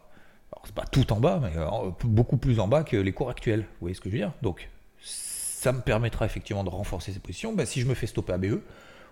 Alors, 0.52 0.62
c'est 0.64 0.74
pas 0.74 0.84
tout 0.84 1.12
en 1.12 1.20
bas, 1.20 1.40
mais 1.42 1.52
euh, 1.56 1.90
beaucoup 2.04 2.36
plus 2.36 2.60
en 2.60 2.68
bas 2.68 2.82
que 2.82 2.96
les 2.96 3.12
cours 3.12 3.30
actuels. 3.30 3.60
Vous 3.60 3.82
voyez 3.82 3.94
ce 3.94 4.00
que 4.00 4.08
je 4.08 4.14
veux 4.14 4.20
dire? 4.20 4.32
Donc, 4.42 4.68
ça 5.00 5.72
me 5.72 5.80
permettra 5.80 6.24
effectivement 6.26 6.64
de 6.64 6.70
renforcer 6.70 7.12
ces 7.12 7.20
positions. 7.20 7.52
Bah, 7.52 7.66
si 7.66 7.80
je 7.80 7.86
me 7.86 7.94
fais 7.94 8.06
stopper 8.06 8.32
à 8.32 8.38
BE, 8.38 8.60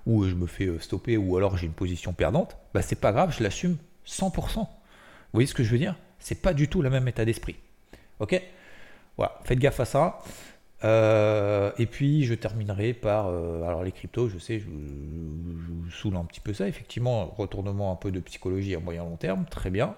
ou 0.07 0.25
je 0.25 0.35
me 0.35 0.47
fais 0.47 0.67
euh, 0.67 0.79
stopper, 0.79 1.17
ou 1.17 1.37
alors 1.37 1.57
j'ai 1.57 1.67
une 1.67 1.73
position 1.73 2.13
perdante, 2.13 2.57
bah, 2.73 2.83
c'est 2.83 3.01
pas 3.01 3.13
grave, 3.13 3.35
je 3.37 3.43
l'assume 3.43 3.77
100%. 4.07 4.59
Vous 4.59 4.67
voyez 5.33 5.47
ce 5.47 5.55
que 5.55 5.65
je 5.65 5.71
veux 5.71 5.79
dire? 5.79 5.97
C'est 6.19 6.41
pas 6.41 6.55
du 6.55 6.69
tout 6.69 6.81
le 6.81 6.89
même 6.89 7.07
état 7.09 7.25
d'esprit. 7.25 7.57
Ok? 8.21 8.41
Voilà, 9.19 9.39
faites 9.45 9.59
gaffe 9.59 9.81
à 9.81 9.85
ça. 9.85 10.19
Euh, 10.85 11.73
et 11.79 11.87
puis 11.87 12.25
je 12.25 12.35
terminerai 12.35 12.93
par 12.93 13.27
alors 13.27 13.83
les 13.83 13.93
cryptos, 13.93 14.29
je 14.29 14.39
sais, 14.39 14.61
je, 14.61 14.67
vous 14.67 15.91
saoule 15.91 16.17
un 16.17 16.25
petit 16.25 16.41
peu 16.41 16.55
ça. 16.55 16.69
Effectivement, 16.69 17.27
retournement 17.27 17.93
un 17.93 17.97
peu 17.97 18.11
de 18.11 18.21
psychologie 18.21 18.75
à 18.75 18.81
moyen 18.81 19.05
long 19.05 19.17
terme, 19.17 19.45
très 19.51 19.71
bien. 19.71 19.95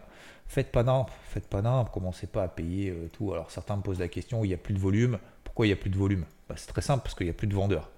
Faites 0.48 0.72
pas 0.72 0.82
d'imp, 0.82 1.10
faites 1.28 1.46
pas 1.46 1.60
d'imp, 1.60 1.90
commencez 1.92 2.26
pas 2.26 2.42
à 2.42 2.48
payer 2.48 2.90
euh, 2.90 3.08
tout. 3.12 3.32
Alors 3.32 3.50
certains 3.50 3.76
me 3.76 3.82
posent 3.82 4.00
la 4.00 4.08
question, 4.08 4.44
il 4.44 4.48
n'y 4.48 4.54
a 4.54 4.58
plus 4.58 4.74
de 4.74 4.78
volume. 4.78 5.18
Pourquoi 5.44 5.66
il 5.66 5.68
n'y 5.68 5.74
a 5.74 5.76
plus 5.76 5.90
de 5.90 5.96
volume? 5.96 6.24
Bah, 6.48 6.54
C'est 6.56 6.68
très 6.68 6.80
simple, 6.80 7.02
parce 7.02 7.14
qu'il 7.14 7.26
n'y 7.26 7.30
a 7.30 7.34
plus 7.34 7.46
de 7.46 7.54
vendeurs. 7.54 7.90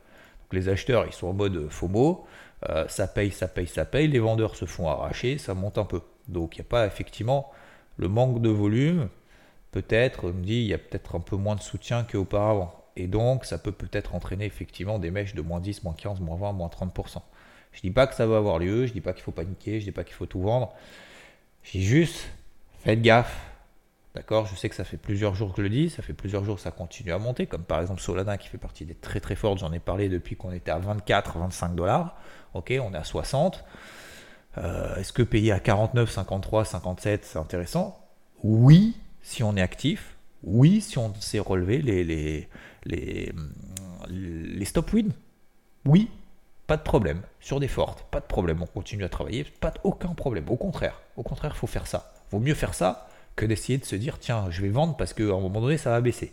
Donc 0.42 0.52
les 0.52 0.68
acheteurs, 0.68 1.06
ils 1.06 1.12
sont 1.12 1.28
en 1.28 1.32
mode 1.32 1.68
FOMO, 1.70 2.26
euh, 2.68 2.88
ça 2.88 3.06
paye, 3.06 3.30
ça 3.30 3.46
paye, 3.46 3.68
ça 3.68 3.84
paye, 3.84 4.08
les 4.08 4.18
vendeurs 4.18 4.56
se 4.56 4.64
font 4.64 4.88
arracher, 4.88 5.38
ça 5.38 5.54
monte 5.54 5.78
un 5.78 5.84
peu. 5.84 6.00
Donc 6.26 6.56
il 6.56 6.60
n'y 6.60 6.66
a 6.66 6.68
pas 6.68 6.86
effectivement 6.86 7.50
le 7.96 8.08
manque 8.08 8.42
de 8.42 8.48
volume, 8.48 9.08
peut-être, 9.70 10.24
on 10.24 10.32
me 10.32 10.42
dit, 10.42 10.60
il 10.62 10.66
y 10.66 10.74
a 10.74 10.78
peut-être 10.78 11.14
un 11.14 11.20
peu 11.20 11.36
moins 11.36 11.54
de 11.54 11.60
soutien 11.60 12.02
qu'auparavant. 12.02 12.74
Et 12.96 13.06
donc 13.06 13.44
ça 13.44 13.58
peut 13.58 13.72
peut-être 13.72 14.14
entraîner 14.16 14.46
effectivement 14.46 14.98
des 14.98 15.12
mèches 15.12 15.34
de 15.34 15.42
moins 15.42 15.60
10, 15.60 15.84
moins 15.84 15.94
15, 15.94 16.20
moins 16.20 16.36
20, 16.36 16.52
moins 16.52 16.68
30%. 16.68 17.22
Je 17.72 17.80
dis 17.80 17.90
pas 17.90 18.08
que 18.08 18.14
ça 18.16 18.26
va 18.26 18.38
avoir 18.38 18.58
lieu, 18.58 18.86
je 18.86 18.92
dis 18.92 19.00
pas 19.00 19.12
qu'il 19.12 19.22
faut 19.22 19.30
paniquer, 19.30 19.78
je 19.78 19.84
dis 19.84 19.92
pas 19.92 20.02
qu'il 20.02 20.14
faut 20.14 20.26
tout 20.26 20.40
vendre. 20.40 20.74
Je 21.62 21.72
dis 21.72 21.84
juste, 21.84 22.28
Faites 22.84 23.02
gaffe. 23.02 23.50
D'accord 24.14 24.46
Je 24.46 24.56
sais 24.56 24.68
que 24.68 24.74
ça 24.74 24.84
fait 24.84 24.96
plusieurs 24.96 25.34
jours 25.34 25.52
que 25.52 25.58
je 25.58 25.62
le 25.62 25.68
dis, 25.68 25.88
ça 25.88 26.02
fait 26.02 26.14
plusieurs 26.14 26.44
jours 26.44 26.56
que 26.56 26.62
ça 26.62 26.72
continue 26.72 27.12
à 27.12 27.18
monter, 27.18 27.46
comme 27.46 27.62
par 27.62 27.80
exemple 27.80 28.00
Solana 28.00 28.38
qui 28.38 28.48
fait 28.48 28.58
partie 28.58 28.84
des 28.84 28.94
très 28.94 29.20
très 29.20 29.36
fortes, 29.36 29.58
j'en 29.58 29.72
ai 29.72 29.78
parlé 29.78 30.08
depuis 30.08 30.34
qu'on 30.34 30.50
était 30.50 30.72
à 30.72 30.78
24, 30.78 31.38
25 31.38 31.76
dollars. 31.76 32.16
Ok, 32.54 32.72
on 32.82 32.92
est 32.92 32.96
à 32.96 33.04
60. 33.04 33.64
Euh, 34.58 34.96
est-ce 34.96 35.12
que 35.12 35.22
payer 35.22 35.52
à 35.52 35.60
49, 35.60 36.10
53, 36.10 36.64
57, 36.64 37.24
c'est 37.24 37.38
intéressant? 37.38 38.04
Oui, 38.42 38.96
si 39.22 39.44
on 39.44 39.56
est 39.56 39.62
actif. 39.62 40.16
Oui, 40.42 40.80
si 40.80 40.98
on 40.98 41.14
sait 41.20 41.38
relever 41.38 41.82
les, 41.82 42.48
stop 44.64 44.92
win. 44.92 45.12
Oui, 45.84 46.10
pas 46.66 46.76
de 46.76 46.82
problème. 46.82 47.22
Sur 47.38 47.60
des 47.60 47.68
fortes, 47.68 48.04
pas 48.10 48.20
de 48.20 48.26
problème. 48.26 48.60
On 48.62 48.66
continue 48.66 49.04
à 49.04 49.08
travailler, 49.08 49.44
pas 49.44 49.74
aucun 49.84 50.14
problème. 50.14 50.48
Au 50.48 50.56
contraire, 50.56 51.00
au 51.16 51.22
contraire, 51.22 51.56
faut 51.56 51.66
faire 51.68 51.86
ça. 51.86 52.12
Vaut 52.30 52.38
mieux 52.38 52.54
faire 52.54 52.74
ça 52.74 53.08
que 53.36 53.46
d'essayer 53.46 53.78
de 53.78 53.84
se 53.84 53.96
dire 53.96 54.18
tiens, 54.18 54.50
je 54.50 54.62
vais 54.62 54.68
vendre 54.68 54.96
parce 54.96 55.14
qu'à 55.14 55.24
un 55.24 55.40
moment 55.40 55.60
donné, 55.60 55.78
ça 55.78 55.90
va 55.90 56.00
baisser. 56.00 56.32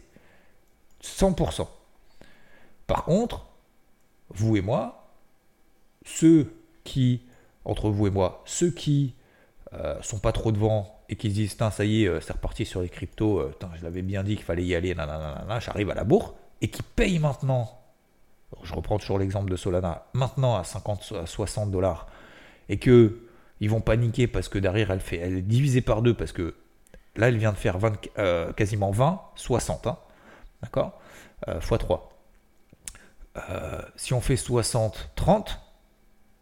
100%. 1.04 1.68
Par 2.86 3.04
contre, 3.04 3.46
vous 4.30 4.58
et 4.58 4.62
moi, 4.62 5.08
ceux 6.06 6.54
qui, 6.84 7.22
entre 7.66 7.90
vous 7.90 8.08
et 8.08 8.10
moi, 8.10 8.42
ceux 8.46 8.72
qui 8.72 9.14
euh, 9.74 10.02
sont 10.02 10.20
pas 10.20 10.32
trop 10.32 10.52
devant 10.52 11.00
et 11.10 11.16
qui 11.16 11.30
se 11.30 11.36
disent 11.36 11.58
ça 11.58 11.86
y 11.86 12.04
est, 12.04 12.08
euh, 12.08 12.22
c'est 12.22 12.34
reparti 12.34 12.66
sur 12.66 12.82
les 12.82 12.90
cryptos, 12.90 13.40
euh, 13.40 13.56
je 13.76 13.84
l'avais 13.84 14.02
bien 14.02 14.24
dit 14.24 14.36
qu'il 14.36 14.46
fallait 14.46 14.64
y 14.64 14.76
aller, 14.76 14.96
j'arrive 15.60 15.90
à 15.90 15.94
la 15.94 16.04
bourre, 16.04 16.36
et 16.62 16.70
qui 16.70 16.82
payent 16.82 17.20
maintenant, 17.20 17.80
je 18.64 18.74
reprends 18.74 18.98
toujours 18.98 19.20
l'exemple 19.20 19.50
de 19.52 19.56
Solana, 19.56 20.06
maintenant 20.14 20.56
à 20.56 20.64
50, 20.64 21.14
à 21.24 21.26
60 21.26 21.72
dollars, 21.72 22.08
et 22.70 22.78
que 22.78 23.27
ils 23.60 23.70
vont 23.70 23.82
paniquer 23.82 24.28
parce 24.28 24.50
que 24.50 24.60
derrière, 24.60 24.92
elle, 24.92 25.00
fait, 25.00 25.18
elle 25.18 25.38
est 25.38 25.42
divisée 25.42 25.82
par 25.82 26.02
deux 26.02 26.14
parce 26.14 26.32
que 26.32 26.56
là, 27.16 27.30
elle 27.30 27.38
vient 27.38 27.52
de 27.52 27.58
faire 27.58 27.78
euh, 28.18 28.54
quasiment 28.54 28.92
20, 28.92 29.22
60. 29.36 29.88
Hein, 29.88 29.98
D'accord? 30.62 31.00
Euh, 31.48 31.60
x 31.60 31.68
3. 31.80 32.14
Euh, 33.38 33.82
si 33.96 34.14
on 34.14 34.22
fait 34.22 34.36
60, 34.36 35.12
30, 35.16 35.60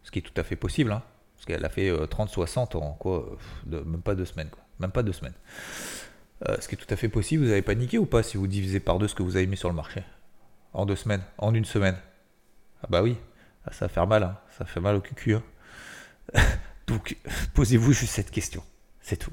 ce 0.02 0.10
qui 0.10 0.20
est 0.20 0.22
tout 0.22 0.38
à 0.38 0.42
fait 0.42 0.56
possible, 0.56 0.92
hein, 0.92 1.02
parce 1.34 1.46
qu'elle 1.46 1.64
a 1.64 1.68
fait 1.68 1.92
30, 2.08 2.30
60 2.30 2.76
en 2.76 2.92
quoi 2.92 3.36
Même 3.66 4.02
pas 4.02 4.14
deux 4.14 4.24
semaines. 4.24 4.50
Même 4.78 4.92
pas 4.92 5.02
deux 5.02 5.12
semaines. 5.12 5.34
ce 6.58 6.68
qui 6.68 6.74
est 6.74 6.78
tout 6.78 6.92
à 6.92 6.96
fait 6.96 7.08
possible, 7.08 7.44
vous 7.44 7.50
avez 7.50 7.62
paniqué 7.62 7.98
ou 7.98 8.06
pas 8.06 8.22
si 8.22 8.36
vous 8.36 8.46
divisez 8.46 8.80
par 8.80 8.98
deux 8.98 9.08
ce 9.08 9.14
que 9.14 9.22
vous 9.22 9.36
avez 9.36 9.46
mis 9.46 9.56
sur 9.56 9.68
le 9.68 9.74
marché? 9.74 10.02
En 10.72 10.86
deux 10.86 10.96
semaines? 10.96 11.22
En 11.38 11.54
une 11.54 11.64
semaine? 11.64 11.96
Ah 12.82 12.86
bah 12.90 13.02
oui, 13.02 13.16
ah, 13.66 13.72
ça 13.72 13.86
va 13.86 13.88
faire 13.88 14.06
mal, 14.06 14.22
hein, 14.22 14.38
ça 14.56 14.64
fait 14.64 14.80
mal 14.80 14.96
au 14.96 15.00
cul. 15.00 15.34
Hein. 15.34 15.42
Donc, 16.86 17.16
posez-vous 17.54 17.92
juste 17.92 18.12
cette 18.12 18.30
question. 18.30 18.62
C'est 19.00 19.16
tout. 19.16 19.32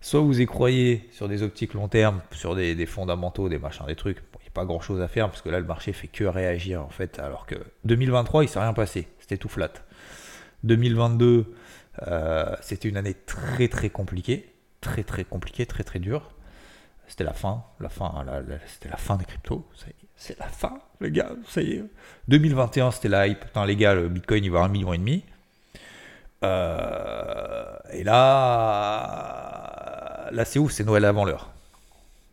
Soit 0.00 0.20
vous 0.20 0.40
y 0.40 0.46
croyez 0.46 1.08
sur 1.10 1.28
des 1.28 1.42
optiques 1.42 1.74
long 1.74 1.88
terme, 1.88 2.20
sur 2.30 2.54
des, 2.54 2.86
fondamentaux, 2.86 3.48
des 3.48 3.58
machins, 3.58 3.86
des 3.86 3.96
trucs. 3.96 4.18
il 4.34 4.42
n'y 4.42 4.48
a 4.48 4.50
pas 4.52 4.64
grand 4.64 4.80
chose 4.80 5.00
à 5.00 5.08
faire 5.08 5.28
parce 5.28 5.42
que 5.42 5.48
là, 5.48 5.58
le 5.58 5.66
marché 5.66 5.92
fait 5.92 6.06
que 6.06 6.24
réagir 6.24 6.82
en 6.82 6.90
fait. 6.90 7.18
Alors 7.18 7.46
que 7.46 7.56
2023, 7.84 8.44
il 8.44 8.48
s'est 8.48 8.60
rien 8.60 8.72
passé. 8.72 9.08
C'était 9.18 9.38
tout 9.38 9.48
flat. 9.48 9.72
2022, 10.64 11.54
euh, 12.06 12.56
c'était 12.60 12.88
une 12.88 12.96
année 12.96 13.14
très 13.14 13.68
très 13.68 13.90
compliquée. 13.90 14.52
Très 14.80 15.02
très 15.02 15.24
compliquée, 15.24 15.66
très 15.66 15.82
très 15.82 15.98
dure. 15.98 16.30
C'était 17.08 17.24
la 17.24 17.32
fin. 17.32 17.64
La 17.80 17.88
fin, 17.88 18.24
c'était 18.66 18.88
la 18.88 18.96
fin 18.96 19.16
des 19.16 19.24
cryptos. 19.24 19.66
C'est 20.14 20.38
la 20.38 20.46
fin, 20.46 20.78
les 21.00 21.10
gars. 21.10 21.32
Ça 21.48 21.62
y 21.62 21.72
est. 21.72 21.84
2021, 22.28 22.90
c'était 22.90 23.08
la 23.08 23.26
hype. 23.26 23.40
Putain, 23.40 23.66
les 23.66 23.76
gars, 23.76 23.94
le 23.94 24.08
bitcoin, 24.08 24.44
il 24.44 24.50
va 24.50 24.60
à 24.60 24.64
un 24.64 24.68
million 24.68 24.92
et 24.92 24.98
demi. 24.98 25.24
Euh, 26.44 27.76
et 27.92 28.04
là, 28.04 29.48
là 30.30 30.44
c'est 30.44 30.58
ouf, 30.58 30.72
c'est 30.72 30.84
Noël 30.84 31.04
avant 31.04 31.24
l'heure. 31.24 31.50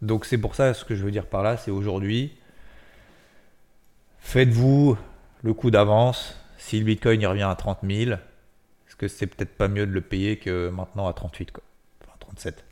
Donc 0.02 0.26
c'est 0.26 0.38
pour 0.38 0.56
ça, 0.56 0.74
ce 0.74 0.84
que 0.86 0.96
je 0.96 1.04
veux 1.04 1.12
dire 1.12 1.28
par 1.28 1.44
là, 1.44 1.58
c'est 1.58 1.72
aujourd'hui, 1.72 2.36
faites-vous 4.20 4.98
le 5.44 5.54
coup 5.54 5.72
d'avance. 5.72 6.36
Si 6.58 6.80
le 6.80 6.86
Bitcoin 6.86 7.26
revient 7.26 7.44
à 7.44 7.56
30 7.56 7.80
000, 7.84 8.12
est-ce 8.12 8.96
que 8.96 9.08
c'est 9.08 9.28
peut-être 9.28 9.56
pas 9.58 9.68
mieux 9.68 9.86
de 9.86 9.92
le 9.92 10.02
payer 10.02 10.38
que 10.38 10.70
maintenant 10.70 11.08
à 11.08 11.14
38, 11.14 11.52
quoi? 11.52 11.64
Enfin 12.02 12.14
37. 12.20 12.64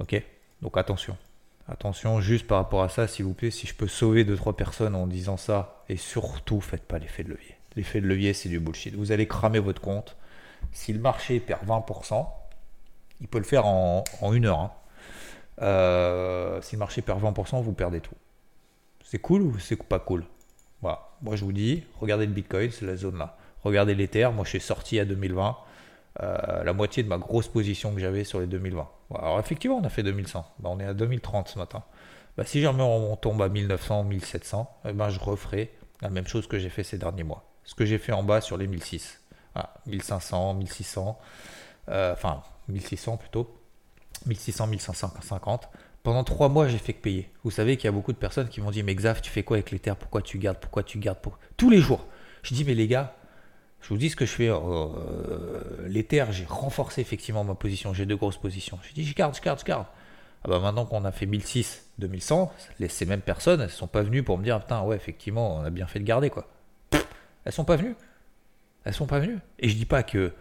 Ok? 0.00 0.22
Donc 0.62 0.76
attention. 0.76 1.16
Attention, 1.68 2.20
juste 2.20 2.46
par 2.48 2.58
rapport 2.58 2.82
à 2.82 2.88
ça, 2.88 3.06
s'il 3.06 3.24
vous 3.24 3.34
plaît, 3.34 3.52
si 3.52 3.66
je 3.66 3.74
peux 3.74 3.86
sauver 3.86 4.24
2-3 4.24 4.56
personnes 4.56 4.96
en 4.96 5.06
disant 5.06 5.36
ça, 5.36 5.84
et 5.88 5.96
surtout, 5.96 6.60
faites 6.60 6.82
pas 6.82 6.98
l'effet 6.98 7.22
de 7.22 7.28
levier. 7.28 7.54
L'effet 7.76 8.00
de 8.00 8.06
levier, 8.06 8.32
c'est 8.32 8.48
du 8.48 8.58
bullshit. 8.58 8.94
Vous 8.96 9.12
allez 9.12 9.28
cramer 9.28 9.60
votre 9.60 9.80
compte 9.80 10.16
si 10.72 10.92
le 10.92 11.00
marché 11.00 11.40
perd 11.40 11.66
20%, 11.66 12.26
il 13.20 13.28
peut 13.28 13.38
le 13.38 13.44
faire 13.44 13.66
en, 13.66 14.04
une 14.32 14.46
heure. 14.46 14.58
Hein. 14.58 14.72
Euh, 15.62 16.60
si 16.62 16.76
le 16.76 16.78
marché 16.80 17.02
perd 17.02 17.22
20%, 17.22 17.62
vous 17.62 17.72
perdez 17.72 18.00
tout. 18.00 18.14
C'est 19.04 19.18
cool 19.18 19.42
ou 19.42 19.58
c'est 19.58 19.82
pas 19.82 19.98
cool? 19.98 20.24
Moi, 20.82 21.36
je 21.36 21.44
vous 21.44 21.52
dis, 21.52 21.84
regardez 22.00 22.26
le 22.26 22.32
Bitcoin, 22.32 22.70
c'est 22.70 22.86
la 22.86 22.96
zone 22.96 23.18
là. 23.18 23.36
Regardez 23.62 23.94
l'Ether. 23.94 24.30
Moi, 24.34 24.44
je 24.44 24.50
suis 24.50 24.60
sorti 24.60 24.98
à 24.98 25.04
2020. 25.04 25.56
Euh, 26.22 26.64
la 26.64 26.72
moitié 26.72 27.02
de 27.02 27.08
ma 27.08 27.18
grosse 27.18 27.48
position 27.48 27.94
que 27.94 28.00
j'avais 28.00 28.24
sur 28.24 28.40
les 28.40 28.46
2020. 28.46 28.88
Alors, 29.14 29.38
effectivement, 29.38 29.76
on 29.76 29.84
a 29.84 29.88
fait 29.88 30.02
2100. 30.02 30.46
Bah, 30.58 30.70
on 30.72 30.80
est 30.80 30.84
à 30.84 30.94
2030 30.94 31.48
ce 31.48 31.58
matin. 31.58 31.82
Bah, 32.36 32.44
si 32.46 32.60
jamais 32.60 32.82
on 32.82 33.16
tombe 33.16 33.42
à 33.42 33.48
1900, 33.48 34.04
1700, 34.04 34.70
eh 34.86 34.92
ben, 34.92 35.10
je 35.10 35.20
referai 35.20 35.72
la 36.00 36.08
même 36.08 36.26
chose 36.26 36.46
que 36.46 36.58
j'ai 36.58 36.70
fait 36.70 36.82
ces 36.82 36.98
derniers 36.98 37.22
mois. 37.22 37.44
Ce 37.64 37.74
que 37.74 37.84
j'ai 37.84 37.98
fait 37.98 38.12
en 38.12 38.22
bas 38.22 38.40
sur 38.40 38.56
les 38.56 38.66
1006. 38.66 39.19
1500, 39.86 40.54
1600, 40.54 41.18
euh, 41.88 42.12
enfin 42.12 42.42
1600 42.68 43.16
plutôt, 43.16 43.54
1600, 44.26 44.66
1550. 44.68 45.68
Pendant 46.02 46.24
trois 46.24 46.48
mois, 46.48 46.66
j'ai 46.66 46.78
fait 46.78 46.94
que 46.94 47.02
payer. 47.02 47.30
Vous 47.44 47.50
savez 47.50 47.76
qu'il 47.76 47.84
y 47.84 47.88
a 47.88 47.92
beaucoup 47.92 48.12
de 48.12 48.18
personnes 48.18 48.48
qui 48.48 48.60
m'ont 48.60 48.70
dit 48.70 48.82
Mais 48.82 48.94
Xav, 48.94 49.20
tu 49.20 49.30
fais 49.30 49.42
quoi 49.42 49.58
avec 49.58 49.70
les 49.70 49.78
Pourquoi 49.78 50.22
tu 50.22 50.38
gardes? 50.38 50.58
Pourquoi 50.58 50.82
tu 50.82 50.98
gardes? 50.98 51.18
Tous 51.56 51.68
les 51.68 51.80
jours. 51.80 52.06
Je 52.42 52.54
dis 52.54 52.64
Mais 52.64 52.74
les 52.74 52.88
gars, 52.88 53.14
je 53.82 53.88
vous 53.88 53.98
dis 53.98 54.08
ce 54.08 54.16
que 54.16 54.24
je 54.24 54.32
fais. 54.32 54.48
Euh, 54.48 55.88
j'ai 56.30 56.44
renforcé 56.46 57.02
effectivement 57.02 57.44
ma 57.44 57.54
position. 57.54 57.92
J'ai 57.92 58.06
deux 58.06 58.16
grosses 58.16 58.38
positions. 58.38 58.78
Je 58.82 58.94
dis 58.94 59.04
Je 59.04 59.14
garde, 59.14 59.36
je 59.36 59.42
garde, 59.42 59.60
je 59.60 59.64
garde. 59.64 59.86
Ah 60.42 60.48
bah 60.48 60.58
maintenant 60.58 60.86
qu'on 60.86 61.04
a 61.04 61.12
fait 61.12 61.26
1006, 61.26 61.90
2100, 61.98 62.50
ces 62.88 63.04
mêmes 63.04 63.20
personnes, 63.20 63.60
elles 63.60 63.66
ne 63.66 63.72
sont 63.72 63.86
pas 63.86 64.00
venues 64.00 64.22
pour 64.22 64.38
me 64.38 64.44
dire 64.44 64.58
Putain, 64.60 64.80
ouais, 64.82 64.96
effectivement, 64.96 65.56
on 65.56 65.64
a 65.64 65.70
bien 65.70 65.86
fait 65.86 65.98
de 65.98 66.04
garder 66.04 66.30
quoi. 66.30 66.48
Elles 67.44 67.52
sont 67.52 67.64
pas 67.64 67.76
venues. 67.76 67.94
Elles 68.84 68.94
sont 68.94 69.06
pas 69.06 69.18
venues. 69.18 69.38
Et 69.58 69.68
je 69.68 69.76
dis 69.76 69.86
pas 69.86 70.02
que 70.02 70.32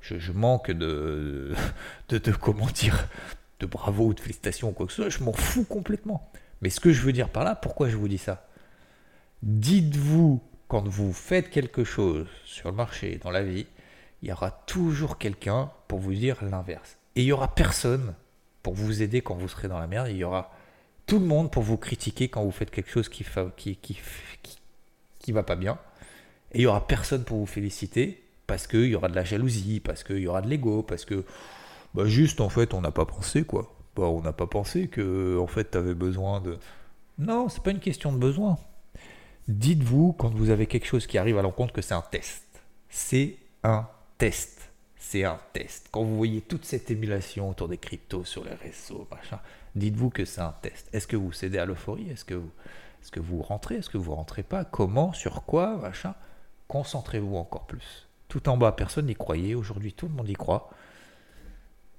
je, 0.00 0.32
manque 0.32 0.70
de, 0.70 1.54
de, 2.08 2.32
comment 2.32 2.66
dire, 2.66 3.08
de 3.60 3.66
bravo 3.66 4.06
ou 4.06 4.14
de 4.14 4.20
félicitations 4.20 4.70
ou 4.70 4.72
quoi 4.72 4.86
que 4.86 4.92
ce 4.92 5.02
soit. 5.02 5.08
Je 5.10 5.22
m'en 5.22 5.32
fous 5.32 5.64
complètement. 5.64 6.30
Mais 6.60 6.70
ce 6.70 6.80
que 6.80 6.92
je 6.92 7.02
veux 7.02 7.12
dire 7.12 7.28
par 7.28 7.44
là, 7.44 7.54
pourquoi 7.54 7.88
je 7.88 7.96
vous 7.96 8.08
dis 8.08 8.18
ça? 8.18 8.48
Dites-vous, 9.42 10.40
quand 10.68 10.86
vous 10.88 11.12
faites 11.12 11.50
quelque 11.50 11.84
chose 11.84 12.26
sur 12.44 12.70
le 12.70 12.76
marché, 12.76 13.18
dans 13.22 13.30
la 13.30 13.42
vie, 13.42 13.66
il 14.22 14.28
y 14.28 14.32
aura 14.32 14.50
toujours 14.50 15.18
quelqu'un 15.18 15.70
pour 15.88 15.98
vous 15.98 16.14
dire 16.14 16.42
l'inverse. 16.44 16.96
Et 17.16 17.22
il 17.22 17.26
y 17.26 17.32
aura 17.32 17.54
personne 17.54 18.14
pour 18.62 18.74
vous 18.74 19.02
aider 19.02 19.20
quand 19.20 19.34
vous 19.34 19.48
serez 19.48 19.68
dans 19.68 19.78
la 19.78 19.86
merde. 19.86 20.08
Il 20.08 20.16
y 20.16 20.24
aura 20.24 20.52
tout 21.06 21.18
le 21.18 21.26
monde 21.26 21.50
pour 21.50 21.62
vous 21.62 21.76
critiquer 21.76 22.28
quand 22.28 22.42
vous 22.42 22.52
faites 22.52 22.70
quelque 22.70 22.90
chose 22.90 23.08
qui 23.08 23.24
ne 23.24 23.50
qui, 23.50 23.76
qui, 23.76 23.98
qui, 25.18 25.32
va 25.32 25.42
pas 25.42 25.56
bien. 25.56 25.78
Et 26.52 26.58
il 26.58 26.62
y 26.62 26.66
aura 26.66 26.86
personne 26.86 27.24
pour 27.24 27.38
vous 27.38 27.46
féliciter 27.46 28.22
parce 28.46 28.66
qu'il 28.66 28.86
y 28.86 28.94
aura 28.94 29.08
de 29.08 29.14
la 29.14 29.24
jalousie, 29.24 29.80
parce 29.80 30.04
qu'il 30.04 30.18
y 30.18 30.26
aura 30.26 30.42
de 30.42 30.48
l'ego, 30.48 30.82
parce 30.82 31.04
que 31.04 31.24
bah 31.94 32.06
juste 32.06 32.40
en 32.40 32.48
fait 32.48 32.74
on 32.74 32.80
n'a 32.80 32.90
pas 32.90 33.06
pensé 33.06 33.44
quoi. 33.44 33.74
Bah, 33.96 34.04
on 34.04 34.22
n'a 34.22 34.32
pas 34.32 34.46
pensé 34.46 34.88
que 34.88 35.38
en 35.38 35.46
fait 35.46 35.70
tu 35.70 35.78
avais 35.78 35.94
besoin 35.94 36.40
de. 36.40 36.58
Non, 37.18 37.48
c'est 37.48 37.62
pas 37.62 37.70
une 37.70 37.80
question 37.80 38.12
de 38.12 38.18
besoin. 38.18 38.58
Dites-vous 39.48 40.12
quand 40.12 40.34
vous 40.34 40.50
avez 40.50 40.66
quelque 40.66 40.86
chose 40.86 41.06
qui 41.06 41.18
arrive 41.18 41.38
à 41.38 41.42
l'encontre 41.42 41.72
que 41.72 41.82
c'est 41.82 41.94
un 41.94 42.02
test. 42.02 42.44
C'est 42.88 43.36
un 43.64 43.88
test. 44.18 44.70
C'est 44.96 45.24
un 45.24 45.38
test. 45.52 45.88
Quand 45.90 46.04
vous 46.04 46.16
voyez 46.16 46.40
toute 46.40 46.64
cette 46.64 46.90
émulation 46.90 47.50
autour 47.50 47.68
des 47.68 47.76
cryptos 47.76 48.24
sur 48.24 48.44
les 48.44 48.54
réseaux, 48.54 49.06
machin, 49.10 49.40
dites-vous 49.74 50.10
que 50.10 50.24
c'est 50.24 50.40
un 50.40 50.54
test. 50.62 50.88
Est-ce 50.92 51.06
que 51.06 51.16
vous 51.16 51.32
cédez 51.32 51.58
à 51.58 51.66
l'euphorie? 51.66 52.08
Est-ce 52.08 52.24
que 52.24 52.34
vous, 52.34 52.50
est-ce 53.02 53.10
que 53.10 53.20
vous 53.20 53.42
rentrez? 53.42 53.76
Est-ce 53.76 53.90
que 53.90 53.98
vous 53.98 54.14
rentrez 54.14 54.42
pas? 54.42 54.64
Comment? 54.64 55.12
Sur 55.12 55.44
quoi? 55.44 55.76
Machin. 55.76 56.14
Concentrez-vous 56.72 57.36
encore 57.36 57.66
plus. 57.66 58.08
Tout 58.28 58.48
en 58.48 58.56
bas, 58.56 58.72
personne 58.72 59.04
n'y 59.04 59.14
croyait. 59.14 59.54
Aujourd'hui, 59.54 59.92
tout 59.92 60.08
le 60.08 60.14
monde 60.14 60.26
y 60.30 60.32
croit. 60.32 60.70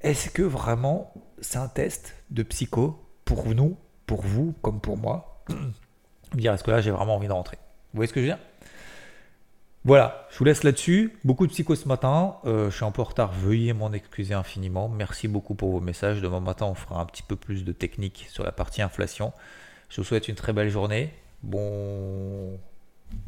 Est-ce 0.01 0.31
que 0.31 0.41
vraiment 0.41 1.13
c'est 1.41 1.59
un 1.59 1.67
test 1.67 2.15
de 2.31 2.41
psycho 2.41 2.99
pour 3.23 3.45
nous, 3.53 3.77
pour 4.07 4.23
vous, 4.23 4.55
comme 4.63 4.81
pour 4.81 4.97
moi? 4.97 5.43
Dire 6.33 6.53
est-ce 6.53 6.63
que 6.63 6.71
là 6.71 6.81
j'ai 6.81 6.89
vraiment 6.89 7.17
envie 7.17 7.27
de 7.27 7.33
rentrer 7.33 7.57
Vous 7.93 7.97
voyez 7.97 8.07
ce 8.07 8.13
que 8.13 8.19
je 8.19 8.25
veux 8.25 8.31
dire? 8.31 8.43
Voilà, 9.86 10.27
je 10.31 10.39
vous 10.39 10.45
laisse 10.45 10.63
là-dessus. 10.63 11.19
Beaucoup 11.23 11.45
de 11.45 11.51
psycho 11.51 11.75
ce 11.75 11.88
matin. 11.88 12.38
Euh, 12.45 12.71
je 12.71 12.75
suis 12.75 12.86
un 12.86 12.89
peu 12.89 13.03
en 13.03 13.05
retard. 13.05 13.31
Veuillez 13.31 13.73
m'en 13.73 13.93
excuser 13.93 14.33
infiniment. 14.33 14.89
Merci 14.89 15.27
beaucoup 15.27 15.53
pour 15.53 15.69
vos 15.69 15.81
messages. 15.81 16.19
Demain 16.19 16.39
matin, 16.39 16.65
on 16.65 16.73
fera 16.73 16.99
un 16.99 17.05
petit 17.05 17.21
peu 17.21 17.36
plus 17.36 17.63
de 17.63 17.73
technique 17.73 18.25
sur 18.31 18.43
la 18.43 18.51
partie 18.51 18.81
inflation. 18.81 19.33
Je 19.89 20.01
vous 20.01 20.03
souhaite 20.03 20.27
une 20.29 20.36
très 20.36 20.51
belle 20.51 20.69
journée. 20.71 21.13
Bon, 21.43 22.57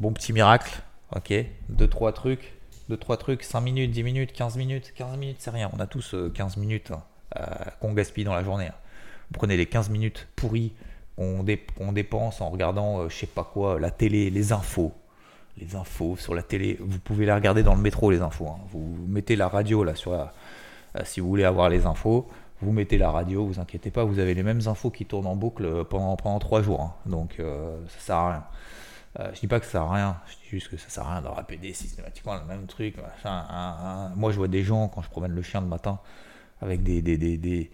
bon 0.00 0.12
petit 0.12 0.32
miracle. 0.32 0.82
Ok, 1.14 1.32
deux 1.68 1.88
trois 1.88 2.12
trucs, 2.12 2.54
deux 2.88 2.96
trois 2.96 3.16
trucs, 3.16 3.44
5 3.44 3.60
minutes, 3.60 3.92
10 3.92 4.02
minutes, 4.02 4.32
15 4.32 4.56
minutes, 4.56 4.92
15 4.96 5.16
minutes, 5.16 5.36
c'est 5.38 5.50
rien. 5.50 5.70
On 5.72 5.78
a 5.78 5.86
tous 5.86 6.16
15 6.34 6.56
euh, 6.56 6.60
minutes 6.60 6.90
hein, 6.90 7.02
euh, 7.36 7.44
qu'on 7.80 7.92
gaspille 7.92 8.24
dans 8.24 8.34
la 8.34 8.42
journée. 8.42 8.66
Hein. 8.66 8.74
Vous 9.30 9.38
prenez 9.38 9.56
les 9.56 9.66
15 9.66 9.90
minutes 9.90 10.26
pourries 10.36 10.72
qu'on 11.16 11.92
dépense 11.92 12.40
en 12.40 12.50
regardant, 12.50 13.08
je 13.08 13.16
sais 13.16 13.26
pas 13.26 13.44
quoi, 13.44 13.80
la 13.80 13.90
télé, 13.90 14.28
les 14.28 14.52
infos, 14.52 14.92
les 15.58 15.74
infos 15.74 16.16
sur 16.16 16.34
la 16.34 16.42
télé. 16.42 16.76
Vous 16.80 16.98
pouvez 16.98 17.24
les 17.26 17.32
regarder 17.32 17.62
dans 17.62 17.74
le 17.74 17.80
métro, 17.80 18.10
les 18.10 18.20
infos. 18.20 18.48
Hein. 18.48 18.58
Vous 18.70 18.96
mettez 19.08 19.36
la 19.36 19.48
radio 19.48 19.82
là 19.84 19.94
sur 19.94 20.12
la, 20.12 20.32
euh, 20.96 21.02
si 21.04 21.20
vous 21.20 21.28
voulez 21.28 21.44
avoir 21.44 21.68
les 21.68 21.86
infos. 21.86 22.28
Vous 22.62 22.72
mettez 22.72 22.96
la 22.96 23.10
radio, 23.10 23.44
vous 23.44 23.60
inquiétez 23.60 23.90
pas, 23.90 24.04
vous 24.04 24.18
avez 24.18 24.32
les 24.32 24.42
mêmes 24.42 24.62
infos 24.66 24.90
qui 24.90 25.04
tournent 25.04 25.26
en 25.26 25.36
boucle 25.36 25.84
pendant 25.84 26.16
pendant 26.16 26.38
trois 26.38 26.62
jours. 26.62 26.80
Hein. 26.80 26.94
Donc 27.04 27.36
euh, 27.38 27.76
ça 27.88 28.00
sert 28.00 28.16
à 28.16 28.30
rien. 28.30 28.44
Euh, 29.18 29.30
je 29.34 29.40
dis 29.40 29.46
pas 29.46 29.60
que 29.60 29.66
ça 29.66 29.72
sert 29.72 29.82
à 29.82 29.94
rien, 29.94 30.20
je 30.26 30.34
dis 30.34 30.50
juste 30.50 30.68
que 30.68 30.76
ça 30.76 30.88
sert 30.88 31.06
à 31.06 31.12
rien 31.12 31.22
de 31.22 31.28
répéter 31.28 31.72
systématiquement 31.72 32.34
le 32.34 32.44
même 32.44 32.66
truc. 32.66 32.96
Moi 33.24 34.32
je 34.32 34.36
vois 34.36 34.48
des 34.48 34.62
gens 34.62 34.88
quand 34.88 35.02
je 35.02 35.08
promène 35.08 35.32
le 35.32 35.42
chien 35.42 35.60
le 35.60 35.66
matin 35.66 35.98
avec 36.60 36.82
des, 36.82 37.02
des, 37.02 37.16
des, 37.16 37.36
des 37.36 37.70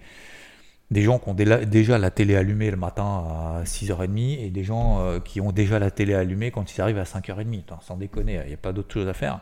des 0.92 1.02
gens 1.02 1.18
qui 1.18 1.30
ont 1.30 1.34
déjà 1.34 1.98
la 1.98 2.10
télé 2.10 2.36
allumée 2.36 2.70
le 2.70 2.76
matin 2.76 3.24
à 3.26 3.62
6h30 3.64 4.38
et 4.40 4.50
des 4.50 4.62
gens 4.62 5.00
euh, 5.00 5.20
qui 5.20 5.40
ont 5.40 5.50
déjà 5.50 5.78
la 5.78 5.90
télé 5.90 6.12
allumée 6.12 6.50
quand 6.50 6.74
ils 6.74 6.80
arrivent 6.82 6.98
à 6.98 7.04
5h30. 7.04 7.62
sans 7.80 7.96
déconner, 7.96 8.40
il 8.44 8.48
n'y 8.48 8.54
a 8.54 8.58
pas 8.58 8.72
d'autre 8.72 8.92
chose 8.92 9.08
à 9.08 9.14
faire. 9.14 9.40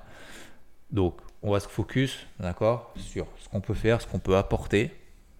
Donc, 0.93 1.17
on 1.43 1.51
va 1.51 1.59
se 1.59 1.69
focus, 1.69 2.27
d'accord, 2.39 2.93
sur 2.97 3.27
ce 3.41 3.49
qu'on 3.49 3.61
peut 3.61 3.75
faire, 3.75 4.01
ce 4.01 4.07
qu'on 4.07 4.21
peut 4.21 4.37
apporter, 4.37 4.93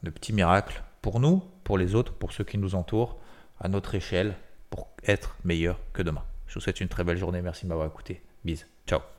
de 0.03 0.11
petits 0.11 0.33
miracles 0.33 0.83
pour 1.01 1.21
nous, 1.21 1.43
pour 1.63 1.79
les 1.79 1.95
autres, 1.95 2.13
pour 2.13 2.33
ceux 2.33 2.45
qui 2.45 2.59
nous 2.59 2.75
entourent, 2.75 3.17
à 3.61 3.69
notre 3.69 3.95
échelle, 3.95 4.35
pour 4.69 4.89
être 5.07 5.37
meilleur 5.45 5.79
que 5.93 6.03
demain. 6.03 6.25
Je 6.51 6.55
vous 6.55 6.61
souhaite 6.61 6.81
une 6.81 6.89
très 6.89 7.05
belle 7.05 7.17
journée. 7.17 7.41
Merci 7.43 7.65
de 7.65 7.69
m'avoir 7.69 7.87
écouté. 7.87 8.23
Bise. 8.45 8.67
Ciao. 8.87 9.01